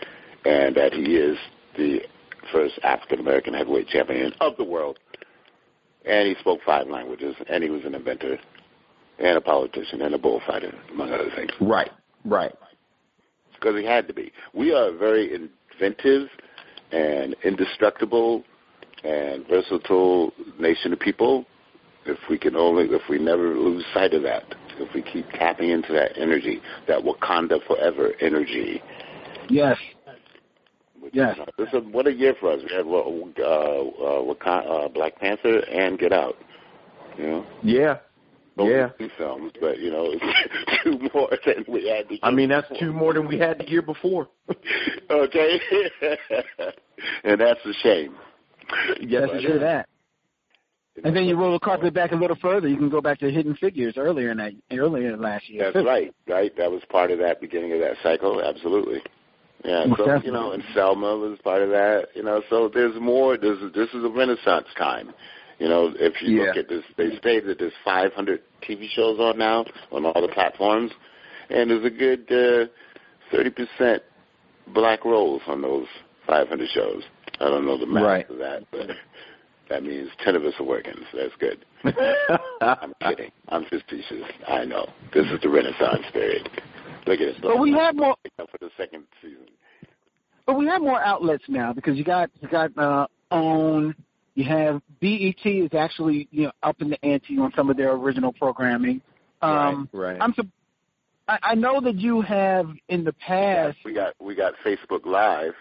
[0.44, 1.38] and that he is
[1.76, 2.00] the
[2.52, 4.98] first African American heavyweight champion of the world.
[6.04, 8.38] And he spoke five languages, and he was an inventor,
[9.20, 11.50] and a politician, and a bullfighter, among other things.
[11.60, 11.90] Right,
[12.24, 12.54] right.
[13.54, 14.32] Because he had to be.
[14.54, 16.28] We are a very inventive
[16.90, 18.42] and indestructible
[19.04, 21.44] and versatile nation of people.
[22.06, 24.44] If we can only if we never lose sight of that
[24.78, 28.82] if we keep tapping into that energy that wakanda forever energy.
[29.50, 29.76] Yes.
[30.98, 31.36] Which yes.
[31.36, 32.60] is, this is what a year for us.
[32.66, 36.36] We had uh, uh, wakanda, uh, black panther and get out.
[37.18, 37.46] You know?
[37.62, 37.98] Yeah
[38.60, 42.30] Both yeah two films but you know it's two more than we had the i
[42.30, 44.28] mean that's two more than we had the year before
[45.10, 45.60] okay
[47.24, 48.14] and that's a shame
[49.00, 49.88] yes but, sure that
[51.04, 52.68] and then you roll the carpet back a little further.
[52.68, 55.72] You can go back to Hidden Figures earlier in that earlier last year.
[55.72, 56.54] That's right, right.
[56.58, 58.42] That was part of that beginning of that cycle.
[58.42, 59.00] Absolutely.
[59.64, 59.84] Yeah.
[59.84, 60.26] So definitely.
[60.26, 62.08] you know, and Selma was part of that.
[62.14, 63.38] You know, so there's more.
[63.38, 65.14] There's this is a renaissance time.
[65.60, 66.46] You know, if you Yeah.
[66.46, 70.28] look at this, they say that there's 500 TV shows on now on all the
[70.28, 70.90] platforms,
[71.50, 72.66] and there's a good uh,
[73.30, 74.00] 30%
[74.68, 75.86] black roles on those
[76.26, 77.04] 500 shows.
[77.40, 78.30] I don't know the math Right.
[78.30, 78.88] of that, but
[79.68, 80.94] that means 10 of us are working.
[81.12, 81.64] So that's good.
[82.62, 83.30] I'm kidding.
[83.50, 84.24] I'm just facetious.
[84.48, 84.86] I know.
[85.12, 86.48] This is the Renaissance period.
[87.06, 87.36] Look at it.
[87.42, 88.16] But we have more.
[88.36, 89.46] for the second season.
[90.46, 93.94] But we have more outlets now because you got you got uh, OWN.
[94.34, 97.92] You have BET is actually you know up in the ante on some of their
[97.92, 99.00] original programming.
[99.42, 100.20] Um, right, right.
[100.20, 100.34] I'm.
[100.34, 100.48] Su-
[101.28, 103.78] I, I know that you have in the past.
[103.84, 105.54] We got we got Facebook Live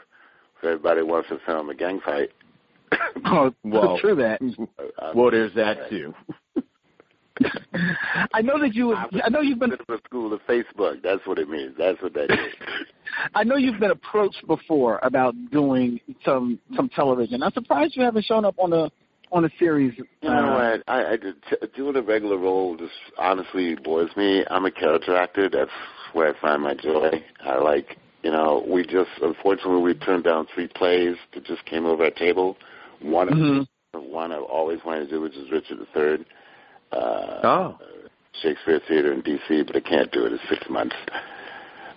[0.60, 2.30] for everybody wants to film a gang fight.
[3.26, 4.42] Oh, Well- true that.
[5.16, 6.14] Well, there's that too.
[8.34, 8.94] I know that you.
[8.94, 9.74] I was- I know you've been.
[9.74, 11.02] Of a school of Facebook.
[11.02, 11.76] That's what it means.
[11.78, 12.54] That's what that is.
[13.36, 17.42] I know you've been approached before about doing some some television.
[17.44, 18.90] I'm surprised you haven't shown up on a
[19.32, 19.94] on a series.
[19.98, 20.84] You know what?
[20.88, 24.44] I, I did, t- doing a regular role just honestly bores me.
[24.50, 25.50] I'm a character actor.
[25.50, 25.70] That's
[26.14, 27.24] where I find my joy.
[27.46, 31.86] I like, you know, we just unfortunately we turned down three plays that just came
[31.86, 32.58] over our table.
[33.02, 33.68] One, Mhm.
[33.94, 36.26] one I've always wanted to do, which is Richard III.
[36.92, 37.78] Uh, Oh.
[38.42, 40.34] Shakespeare Theater in D.C., but I can't do it.
[40.34, 40.96] It's six months.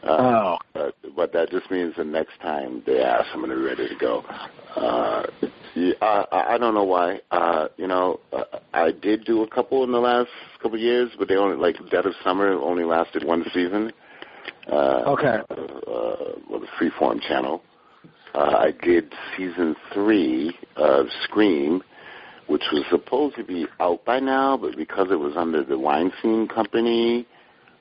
[0.02, 0.58] Uh, Oh.
[0.72, 3.88] but, but that just means the next time they ask, I'm going to be ready
[3.88, 4.24] to go.
[4.74, 5.22] Uh,
[6.02, 7.20] I, I don't know why.
[7.30, 11.10] Uh, you know, uh, I did do a couple in the last couple of years,
[11.18, 13.92] but they only like Dead of Summer only lasted one season.
[14.70, 15.38] Uh, Okay.
[15.50, 17.62] Uh, uh, well, the Freeform channel.
[18.34, 21.82] Uh, I did season three of Scream,
[22.52, 26.46] which was supposed to be out by now, but because it was under the Weinstein
[26.46, 27.26] Company,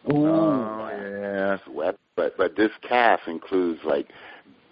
[0.09, 0.25] Ooh.
[0.25, 1.57] Oh yeah.
[1.69, 4.07] web, but but this cast includes like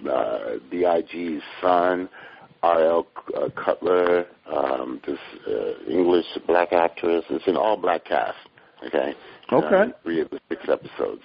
[0.10, 2.08] uh, Dig's son,
[2.64, 3.08] R.L.
[3.36, 3.50] Uh,
[3.82, 7.26] Cyler, um, this uh, English black actress.
[7.30, 8.38] It's an all black cast.
[8.88, 9.14] Okay.
[9.52, 9.76] Okay.
[9.76, 11.24] Uh, three of the six episodes.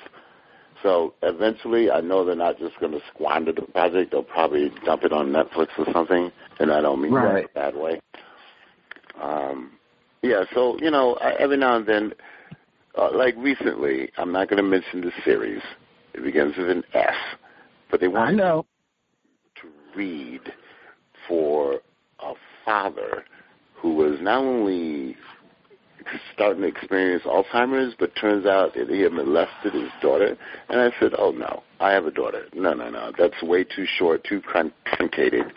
[0.82, 4.10] So eventually, I know they're not just going to squander the project.
[4.10, 7.48] They'll probably dump it on Netflix or something, and I don't mean that in a
[7.54, 8.00] bad way.
[9.20, 9.72] Um,
[10.22, 12.12] yeah, so you know, I, every now and then,
[12.96, 15.62] uh, like recently, I'm not going to mention the series.
[16.14, 17.14] It begins with an S,
[17.90, 18.30] but they want
[19.60, 20.40] to read
[21.28, 21.80] for
[22.20, 23.24] a father
[23.74, 25.16] who was not only
[26.32, 30.36] starting to experience Alzheimer's, but turns out that he had molested his daughter.
[30.68, 32.46] And I said, "Oh no, I have a daughter.
[32.54, 33.12] No, no, no.
[33.16, 35.52] That's way too short, too trun- truncated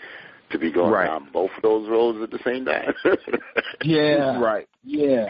[0.52, 1.08] to be going Right.
[1.08, 2.94] down both of those roads at the same time."
[3.84, 4.40] Yeah.
[4.40, 4.68] Right.
[4.84, 5.28] Yeah.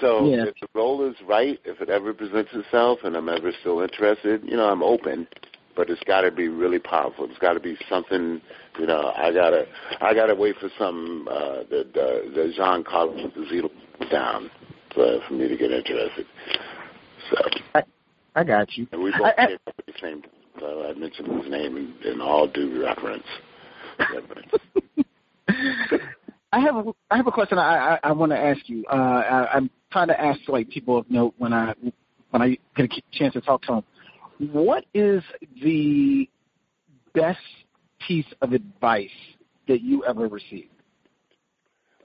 [0.00, 0.46] So Yeah.
[0.46, 4.42] if the role is right, if it ever presents itself, and I'm ever still interested,
[4.44, 5.26] you know, I'm open.
[5.74, 7.24] But it's got to be really powerful.
[7.24, 8.42] It's got to be something,
[8.78, 9.10] you know.
[9.16, 9.64] I gotta,
[10.02, 13.70] I gotta wait for some uh, the the, the Jean Carlos Zito
[14.10, 14.50] down
[14.94, 16.26] for, for me to get interested.
[17.30, 17.36] So,
[17.74, 17.82] I
[18.34, 18.86] I got you.
[18.92, 20.22] and we both I- I- came up with the same.
[20.60, 23.24] Uh, I mentioned his name in, in all due reference.
[26.52, 28.84] I have a I have a question I I, I want to ask you.
[28.90, 31.74] Uh, I, I'm trying to ask like people of note when I
[32.30, 33.82] when I get a chance to talk to
[34.38, 34.52] them.
[34.52, 35.22] What is
[35.62, 36.28] the
[37.14, 37.38] best
[38.06, 39.10] piece of advice
[39.68, 40.70] that you ever received?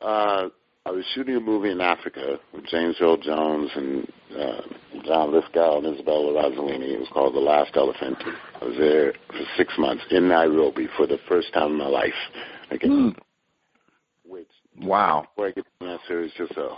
[0.02, 0.50] Uh,
[0.88, 4.08] I was shooting a movie in Africa with James Earl Jones and
[4.40, 4.62] uh,
[5.04, 6.94] John Lithgow and Isabella Rossellini.
[6.94, 8.16] It was called The Last Elephant.
[8.62, 12.14] I was there for six months in Nairobi for the first time in my life.
[12.72, 12.88] Okay.
[12.88, 13.10] Hmm.
[14.26, 14.48] Which,
[14.80, 15.26] Wow.
[15.36, 16.70] before I get to the answer, is just a,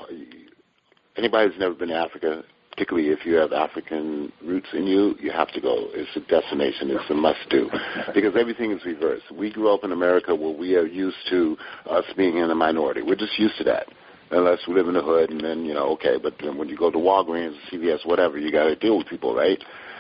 [1.16, 5.30] anybody who's never been to Africa, particularly if you have African roots in you, you
[5.30, 5.90] have to go.
[5.94, 6.90] It's a destination.
[6.90, 7.70] It's a must-do
[8.16, 9.26] because everything is reversed.
[9.32, 11.56] We grew up in America where we are used to
[11.88, 13.04] us being in a minority.
[13.04, 13.86] We're just used to that.
[14.32, 16.18] Unless we live in the hood, and then you know, okay.
[16.22, 19.36] But then when you go to Walgreens, CVS, whatever, you got to deal with people,
[19.36, 19.58] right?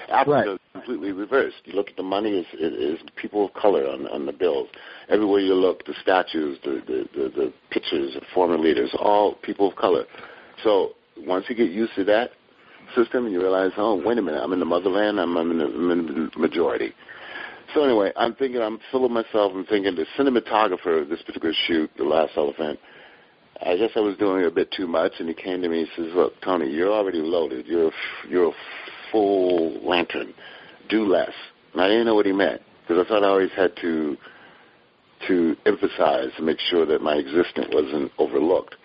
[0.09, 0.59] Africa Right.
[0.73, 1.57] completely reversed.
[1.65, 4.69] You look at the money; is is people of color on on the bills.
[5.09, 9.69] Everywhere you look, the statues, the the the, the pictures of former leaders, all people
[9.69, 10.05] of color.
[10.63, 12.31] So once you get used to that
[12.95, 15.19] system, and you realize, oh, wait a minute, I'm in the motherland.
[15.19, 16.93] I'm, I'm, in, the, I'm in the majority.
[17.73, 19.51] So anyway, I'm thinking, I'm full of myself.
[19.53, 22.79] I'm thinking the cinematographer of this particular shoot, The Last Elephant.
[23.61, 25.89] I guess I was doing a bit too much, and he came to me and
[25.95, 27.65] says, "Look, Tony, you're already loaded.
[27.67, 28.55] You're a, f- you're a
[29.11, 30.33] full lantern.
[30.87, 31.33] Do less."
[31.73, 34.17] And I didn't know what he meant because I thought I always had to
[35.27, 38.75] to emphasize to make sure that my existence wasn't overlooked.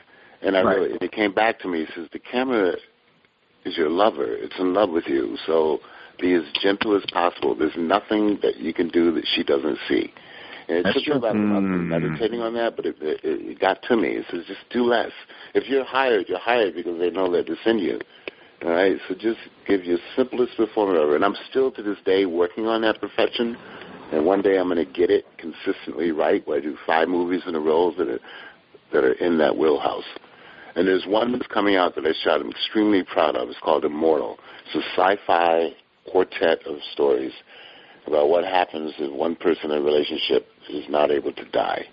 [0.43, 0.77] And I Right.
[0.77, 1.85] really, and he came back to me.
[1.85, 2.77] He says, "The camera
[3.65, 4.27] is your lover.
[4.27, 5.37] It's in love with you.
[5.47, 5.81] So
[6.19, 7.55] be as gentle as possible.
[7.55, 10.13] There's nothing that you can do that she doesn't see."
[10.69, 11.89] And it That's took me about a month Mm.
[11.89, 14.09] meditating on that, but it, it, it got to me.
[14.11, 15.13] It says, just do less.
[15.55, 18.01] If you're hired, you're hired because they know that it's in you.
[18.65, 21.17] All right, so just give your simplest performance ever.
[21.17, 23.57] And I'm still to this day working on that perfection.
[24.13, 27.43] And one day I'm going to get it consistently right, where I do five movies
[27.47, 28.21] in a row that are
[28.93, 30.05] that are in that wheelhouse.
[30.77, 32.41] And there's one that's coming out that I shot.
[32.41, 33.49] I'm extremely proud of.
[33.49, 34.39] It's called Immortal.
[34.67, 35.71] It's a sci-fi
[36.11, 37.33] quartet of stories
[38.07, 41.85] about what happens if one person in a relationship is not able to die.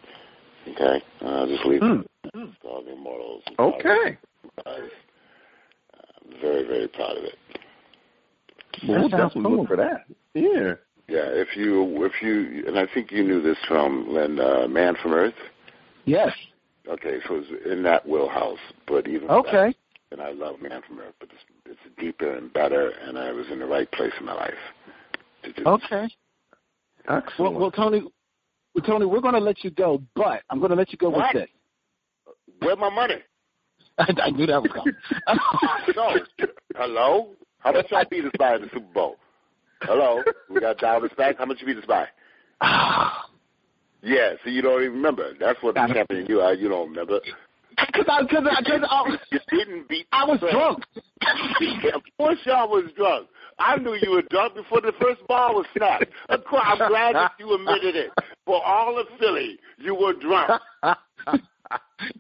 [0.68, 2.08] Okay, uh, I'll just leave it.
[2.34, 3.44] It's called Immortals.
[3.60, 4.18] Okay.
[4.66, 4.74] Uh,
[6.42, 7.36] very, very proud of it.
[8.88, 9.58] Well, we'll That definitely cool.
[9.60, 10.06] look for that.
[10.34, 10.74] Yeah.
[11.08, 14.96] Yeah, if you, if you, and I think you knew this from when uh, Man
[15.02, 15.34] from Earth.
[16.06, 16.32] Yes.
[16.88, 19.52] Okay, so it's in that wheelhouse, but even Okay.
[19.52, 19.76] that,
[20.12, 23.48] and I love Man from Earth, but it's, it's deeper and better, and I was
[23.52, 24.54] in the right place in my life
[25.44, 25.64] to do.
[25.66, 26.08] Okay.
[27.08, 27.56] Well, Excellent.
[27.60, 28.04] well, Tony,
[28.76, 31.10] well, Tony, we're going to let you go, but I'm going to let you go
[31.10, 31.34] What?
[31.34, 31.50] with this.
[32.60, 33.16] Where my money?
[33.98, 34.94] I, I knew that was coming.
[35.96, 36.16] No.
[36.76, 37.30] Hello?
[37.60, 39.18] How much y'all beat us by in the Super Bowl?
[39.82, 40.22] Hello?
[40.50, 41.38] We got to dial this back.
[41.38, 42.08] How much you beat us by?
[44.04, 45.34] Yeah, so you don't even remember.
[45.40, 45.94] That's what the Got it.
[45.94, 46.56] champion you are.
[46.56, 47.20] You don't remember.
[47.78, 50.08] Because I, cause I, cause I, You didn't beat.
[50.12, 50.84] I was the drunk.
[51.62, 53.28] Yeah, of course y'all was drunk.
[53.60, 56.06] I knew you were drunk before the first ball was snapped.
[56.30, 58.12] Of course, I'm glad that you admitted it.
[58.46, 60.52] For all of Philly, you were drunk.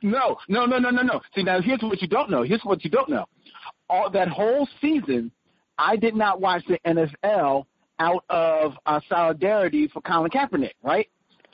[0.04, 1.22] no, no, no, no, no, no.
[1.36, 2.44] See, now here's what you don't know.
[2.44, 3.26] Here's what you don't know.
[3.90, 5.32] All that whole season,
[5.78, 7.66] I did not watch the NFL
[8.00, 11.08] out of uh, solidarity for Colin Kaepernick, right?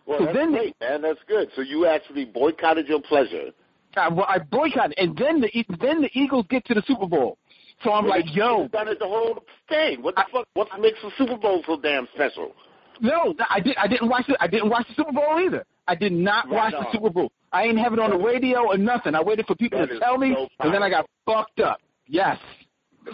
[0.05, 1.01] Well, So that's then- great, man.
[1.01, 1.49] That's good.
[1.55, 3.51] So you actually boycotted your pleasure.
[3.97, 7.07] I, well, I boycotted, and then the E- then the Eagles get to the Super
[7.07, 7.37] Bowl.
[7.83, 10.01] So I'm like, yo, done it the whole thing.
[10.01, 10.47] What the fuck?
[10.53, 12.53] What makes the Super Bowl so damn special?
[13.01, 13.77] no, I did.
[13.77, 14.37] I didn't watch it.
[14.39, 15.65] I didn't watch the Super Bowl either.
[15.87, 16.83] I did not Right watch on.
[16.85, 17.31] the Super Bowl.
[17.51, 19.15] I ain't have it on the radio or nothing.
[19.15, 21.79] I waited for people That to tell me, so and then I got fucked up.
[22.07, 22.37] Yes.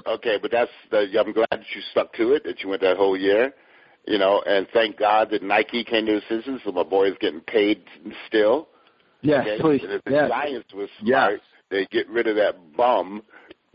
[0.07, 2.43] Okay, but that's the, I'm glad that you stuck to it.
[2.45, 3.53] That you went that whole year.
[4.07, 7.41] You know, and thank God that Nike came to assistance, so my boy is getting
[7.41, 7.84] paid
[8.27, 8.67] still.
[9.24, 9.61] Yes, Okay?
[9.61, 9.84] please.
[9.84, 10.30] And if the Yes.
[10.30, 10.89] Giants Yes.
[10.99, 13.24] smart, they get rid of that bum,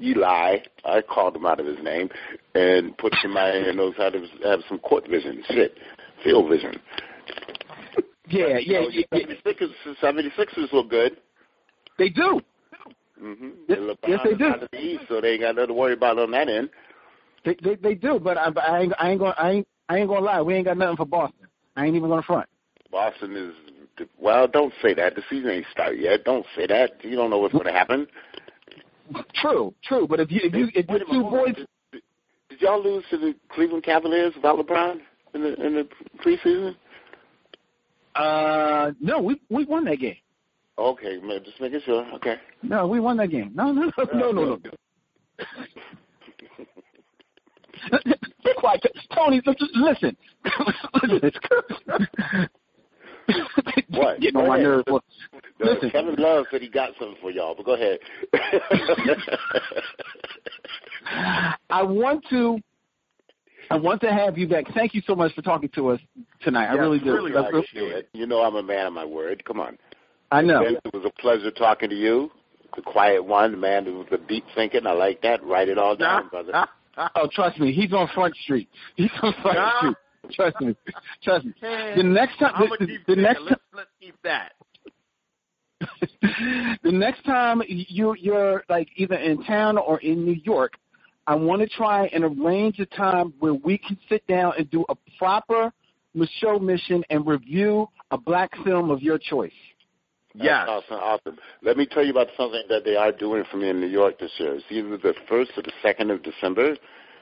[0.00, 0.58] Eli.
[0.84, 2.10] I called him out of his name,
[2.54, 5.76] and put somebody that knows how to have some court vision, shit,
[6.22, 6.80] field vision.
[8.28, 9.18] Yeah, yeah, So yeah, yeah.
[9.46, 11.16] 76ers, 76ers look good.
[11.98, 12.40] They do.
[13.20, 13.48] Mm-hmm.
[13.66, 14.46] Yes- They look yes, they do.
[14.48, 16.68] out of the East, so they ain't got nothing to worry about on that end.
[17.44, 18.18] They they, they do.
[18.20, 20.42] But I, I ain't I ain't gonna I ain't I ain't gonna lie.
[20.42, 21.46] We ain't got nothing for Boston.
[21.76, 22.48] I ain't even gonna front.
[22.90, 23.54] Boston is
[24.18, 24.46] well.
[24.48, 25.14] Don't say that.
[25.14, 26.24] The season ain't started yet.
[26.24, 27.04] Don't say that.
[27.04, 28.06] You don't know what's going to happen.
[29.34, 30.06] True, true.
[30.06, 32.02] But if you if you if Wait your two boys, Did,
[32.50, 35.00] did y'all lose to the Cleveland Cavaliers without LeBron
[35.34, 35.88] in the in the
[36.22, 36.76] preseason?
[38.14, 40.16] uh, no, we we won that game.
[40.76, 42.06] Okay, man, just making sure.
[42.14, 42.36] Okay.
[42.62, 43.50] No, we won that game.
[43.54, 44.44] No, no, no, no, no.
[44.44, 44.58] no.
[48.44, 48.84] Be quiet,
[49.14, 49.40] Tony.
[49.74, 50.16] Listen,
[51.02, 51.36] listen.
[53.90, 54.20] What?
[54.20, 54.84] Getting Go on my nerves.
[54.86, 55.02] Well,
[55.60, 55.90] Listen.
[55.90, 57.98] Kevin Love said he got something for y'all, but go ahead.
[61.70, 62.58] I want to.
[63.70, 64.64] I want to have you back.
[64.74, 66.00] Thank you so much for talking to us
[66.40, 66.68] tonight.
[66.68, 67.12] I Yes, really do.
[67.12, 68.08] really real- appreciate it.
[68.14, 69.44] You know I'm a man of my word.
[69.44, 69.76] Come on.
[70.32, 70.62] I know.
[70.64, 72.30] Vince, it was a pleasure talking to you.
[72.76, 74.86] The quiet one, the man with the deep thinking.
[74.86, 75.42] I like that.
[75.44, 76.66] Write it all down, brother.
[77.14, 78.68] Oh, trust me, he's on Front Street.
[78.96, 79.96] He's on Front Street.
[80.32, 80.76] Trust me.
[81.22, 81.54] Trust me.
[81.60, 83.22] The next time, the, the, the thinking?
[83.22, 84.52] next let's let's keep that.
[86.82, 90.72] the next time you you're like either in town or in New York,
[91.26, 94.84] I want to try and arrange a time where we can sit down and do
[94.88, 95.72] a proper
[96.40, 99.52] show mission and review a black film of your choice.
[100.34, 100.66] Yes.
[100.66, 101.38] That's awesome, awesome.
[101.62, 104.18] Let me tell you about something that they are doing for me in New York
[104.18, 104.54] this year.
[104.54, 106.76] It's either the first or the second of December,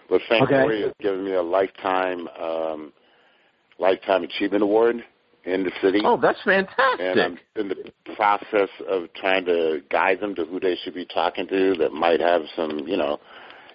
[0.08, 0.62] but Frank Okay.
[0.62, 2.92] Corey is giving me a lifetime um,
[3.78, 5.04] lifetime achievement award
[5.44, 6.00] in the city.
[6.04, 7.00] Oh, that's fantastic!
[7.00, 7.20] and.
[7.20, 11.46] I'm in the process of trying to guide them to who they should be talking
[11.48, 13.18] to that might have some, you know,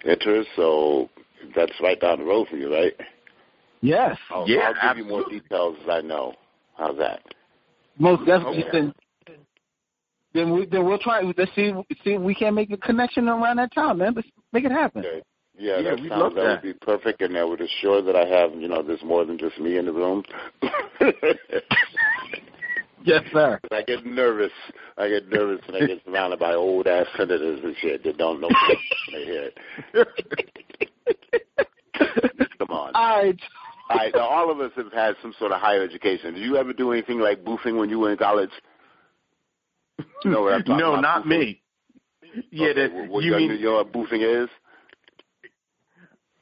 [0.04, 0.48] interest.
[0.56, 1.08] So
[1.56, 2.94] that's right down the road for you, right?
[3.80, 6.34] Yes, I'll, Yeah, I'll give you more details as I know.
[6.76, 7.20] How's that?
[7.98, 8.64] most definitely.
[8.64, 8.70] Okay.
[8.72, 8.94] Then,
[10.34, 11.20] then we then we'll try.
[11.20, 11.72] Let's see
[12.04, 14.14] see if we can make a connection around that time, man.
[14.14, 15.04] Let's make it happen.
[15.04, 15.22] Okay.
[15.62, 16.50] Yeah, Yeah, that sounds that, that.
[16.50, 19.38] would be perfect, and that would assure that I have, you know, there's more than
[19.38, 20.24] just me in the room.
[23.04, 23.58] Yes, sir.
[23.72, 24.52] I get nervous.
[24.96, 28.40] I get nervous when I get surrounded by old ass senators and shit that don't
[28.40, 28.78] know what
[29.12, 29.50] they hear.
[32.58, 32.92] Come on.
[32.94, 33.40] All right.
[33.90, 36.34] All right, now all of us have had some sort of higher education.
[36.34, 38.50] Did you ever do anything like boofing when you were in college?
[40.24, 41.00] You know what I'm talking no, about?
[41.02, 41.38] not boofing?
[41.40, 41.62] me.
[42.52, 43.62] Yeah, Okay, that what, you you mean?
[43.62, 44.48] know what boofing is?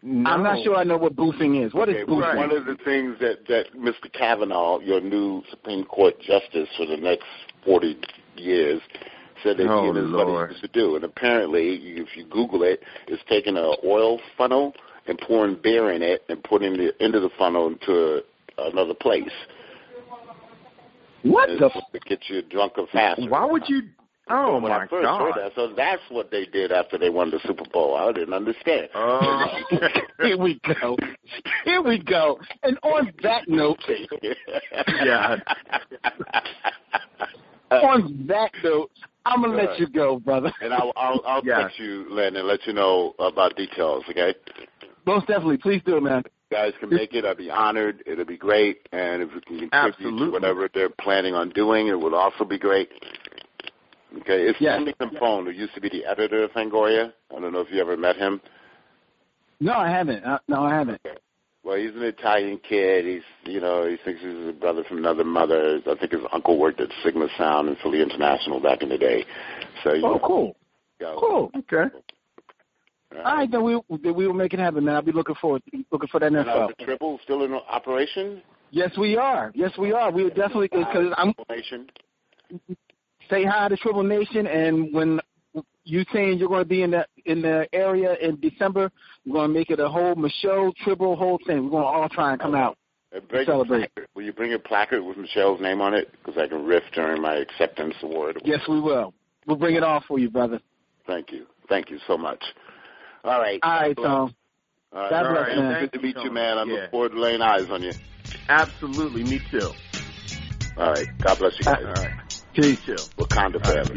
[0.02, 0.30] No.
[0.30, 1.74] I'm not sure I know what boofing is.
[1.74, 2.36] What is Okay, boofing?
[2.36, 4.10] One of the things that, that Mr.
[4.12, 7.26] Kavanaugh, your new Supreme Court justice for the next
[7.66, 7.98] 40
[8.36, 8.80] years,
[9.42, 10.50] said that Oh, he and his buddies Lord.
[10.52, 10.96] used to do.
[10.96, 14.72] And apparently, if you Google it, it's taking an oil funnel
[15.06, 18.22] and pouring beer in it and putting it into the funnel into
[18.56, 19.28] another place.
[21.22, 21.66] What And the?
[21.66, 23.28] it's to get you drunker faster.
[23.28, 23.82] Why would you?
[24.30, 25.20] Oh when my I first God.
[25.20, 25.52] heard that.
[25.54, 27.96] So that's what they did after they won the Super Bowl.
[27.96, 28.88] I didn't understand.
[28.94, 29.46] Oh.
[30.22, 30.96] Here we go.
[31.64, 32.38] Here we go.
[32.62, 33.78] And on that note,
[35.02, 35.36] Yeah.
[37.70, 38.90] on that note,
[39.26, 40.52] I'm gonna let you go, brother.
[40.60, 41.62] And I'll I'll, I'll Yeah.
[41.62, 44.04] text you, Len, and let you know about details.
[44.10, 44.34] Okay.
[45.06, 46.22] Most definitely, please do, it, man.
[46.50, 47.24] You guys can make it.
[47.24, 48.02] I'd be honored.
[48.06, 48.86] It'll be great.
[48.92, 50.26] And if we can contribute Absolutely.
[50.26, 52.90] to whatever they're planning on doing, it would also be great.
[54.18, 54.42] Okay.
[54.48, 54.80] It's Yes.
[55.00, 57.12] Timpone, who used to be the editor of Fangoria.
[57.36, 58.40] I don't know if you ever met him.
[59.60, 60.24] No, I haven't.
[60.24, 61.00] Uh, no, I haven't.
[61.62, 63.04] Well, he's an Italian kid.
[63.04, 65.80] He's, you know, he thinks he's a brother from another mother.
[65.86, 69.24] I think his uncle worked at Sigma Sound and Philly International back in the day.
[69.84, 70.56] So, you Oh, know, cool.
[70.98, 71.16] go.
[71.20, 71.50] Cool.
[71.58, 71.94] Okay.
[73.14, 74.94] Uh, All right, then we then we will make it happen, man.
[74.94, 76.68] I'll be looking forward looking for that Now, info.
[76.78, 78.40] the Tribble still in operation?
[78.70, 79.50] Yes, we are.
[79.54, 80.12] Yes, we are.
[80.12, 81.34] We are definitely because I'm.
[83.30, 85.20] Say hi to Tribble Nation, and when
[85.84, 88.90] you saying you're going to be in the in the area in December,
[89.24, 91.64] we're going to make it a whole Micheaux Tribble whole thing.
[91.64, 92.76] We're going to all try and come out.
[93.28, 93.92] Bring Celebrate.
[93.94, 94.08] placard.
[94.14, 96.10] Will you bring a placard with Micheaux's name on it?
[96.12, 98.40] Because I can riff during my acceptance award.
[98.44, 99.14] Yes, we will.
[99.46, 100.60] We'll bring it all for you, brother.
[101.06, 101.46] Thank you.
[101.68, 102.42] Thank you so much.
[103.24, 103.58] All right.
[103.62, 104.06] All right, God bless.
[104.06, 104.34] Tom.
[104.92, 105.10] All right.
[105.10, 105.56] God All bless, right.
[105.56, 105.80] man.
[105.80, 106.58] Good to meet you, man.
[106.58, 106.72] I Yeah.
[106.72, 107.92] look forward to laying eyes on you.
[108.48, 109.24] Absolutely.
[109.24, 109.70] Me too.
[110.76, 111.06] All right.
[111.20, 111.84] God bless you guys.
[111.84, 112.29] All right.
[112.60, 112.84] Peace.
[112.84, 112.96] Chill.
[113.16, 113.94] Wakanda forever.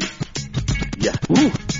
[0.97, 1.15] Yeah.
[1.29, 1.72] Woo.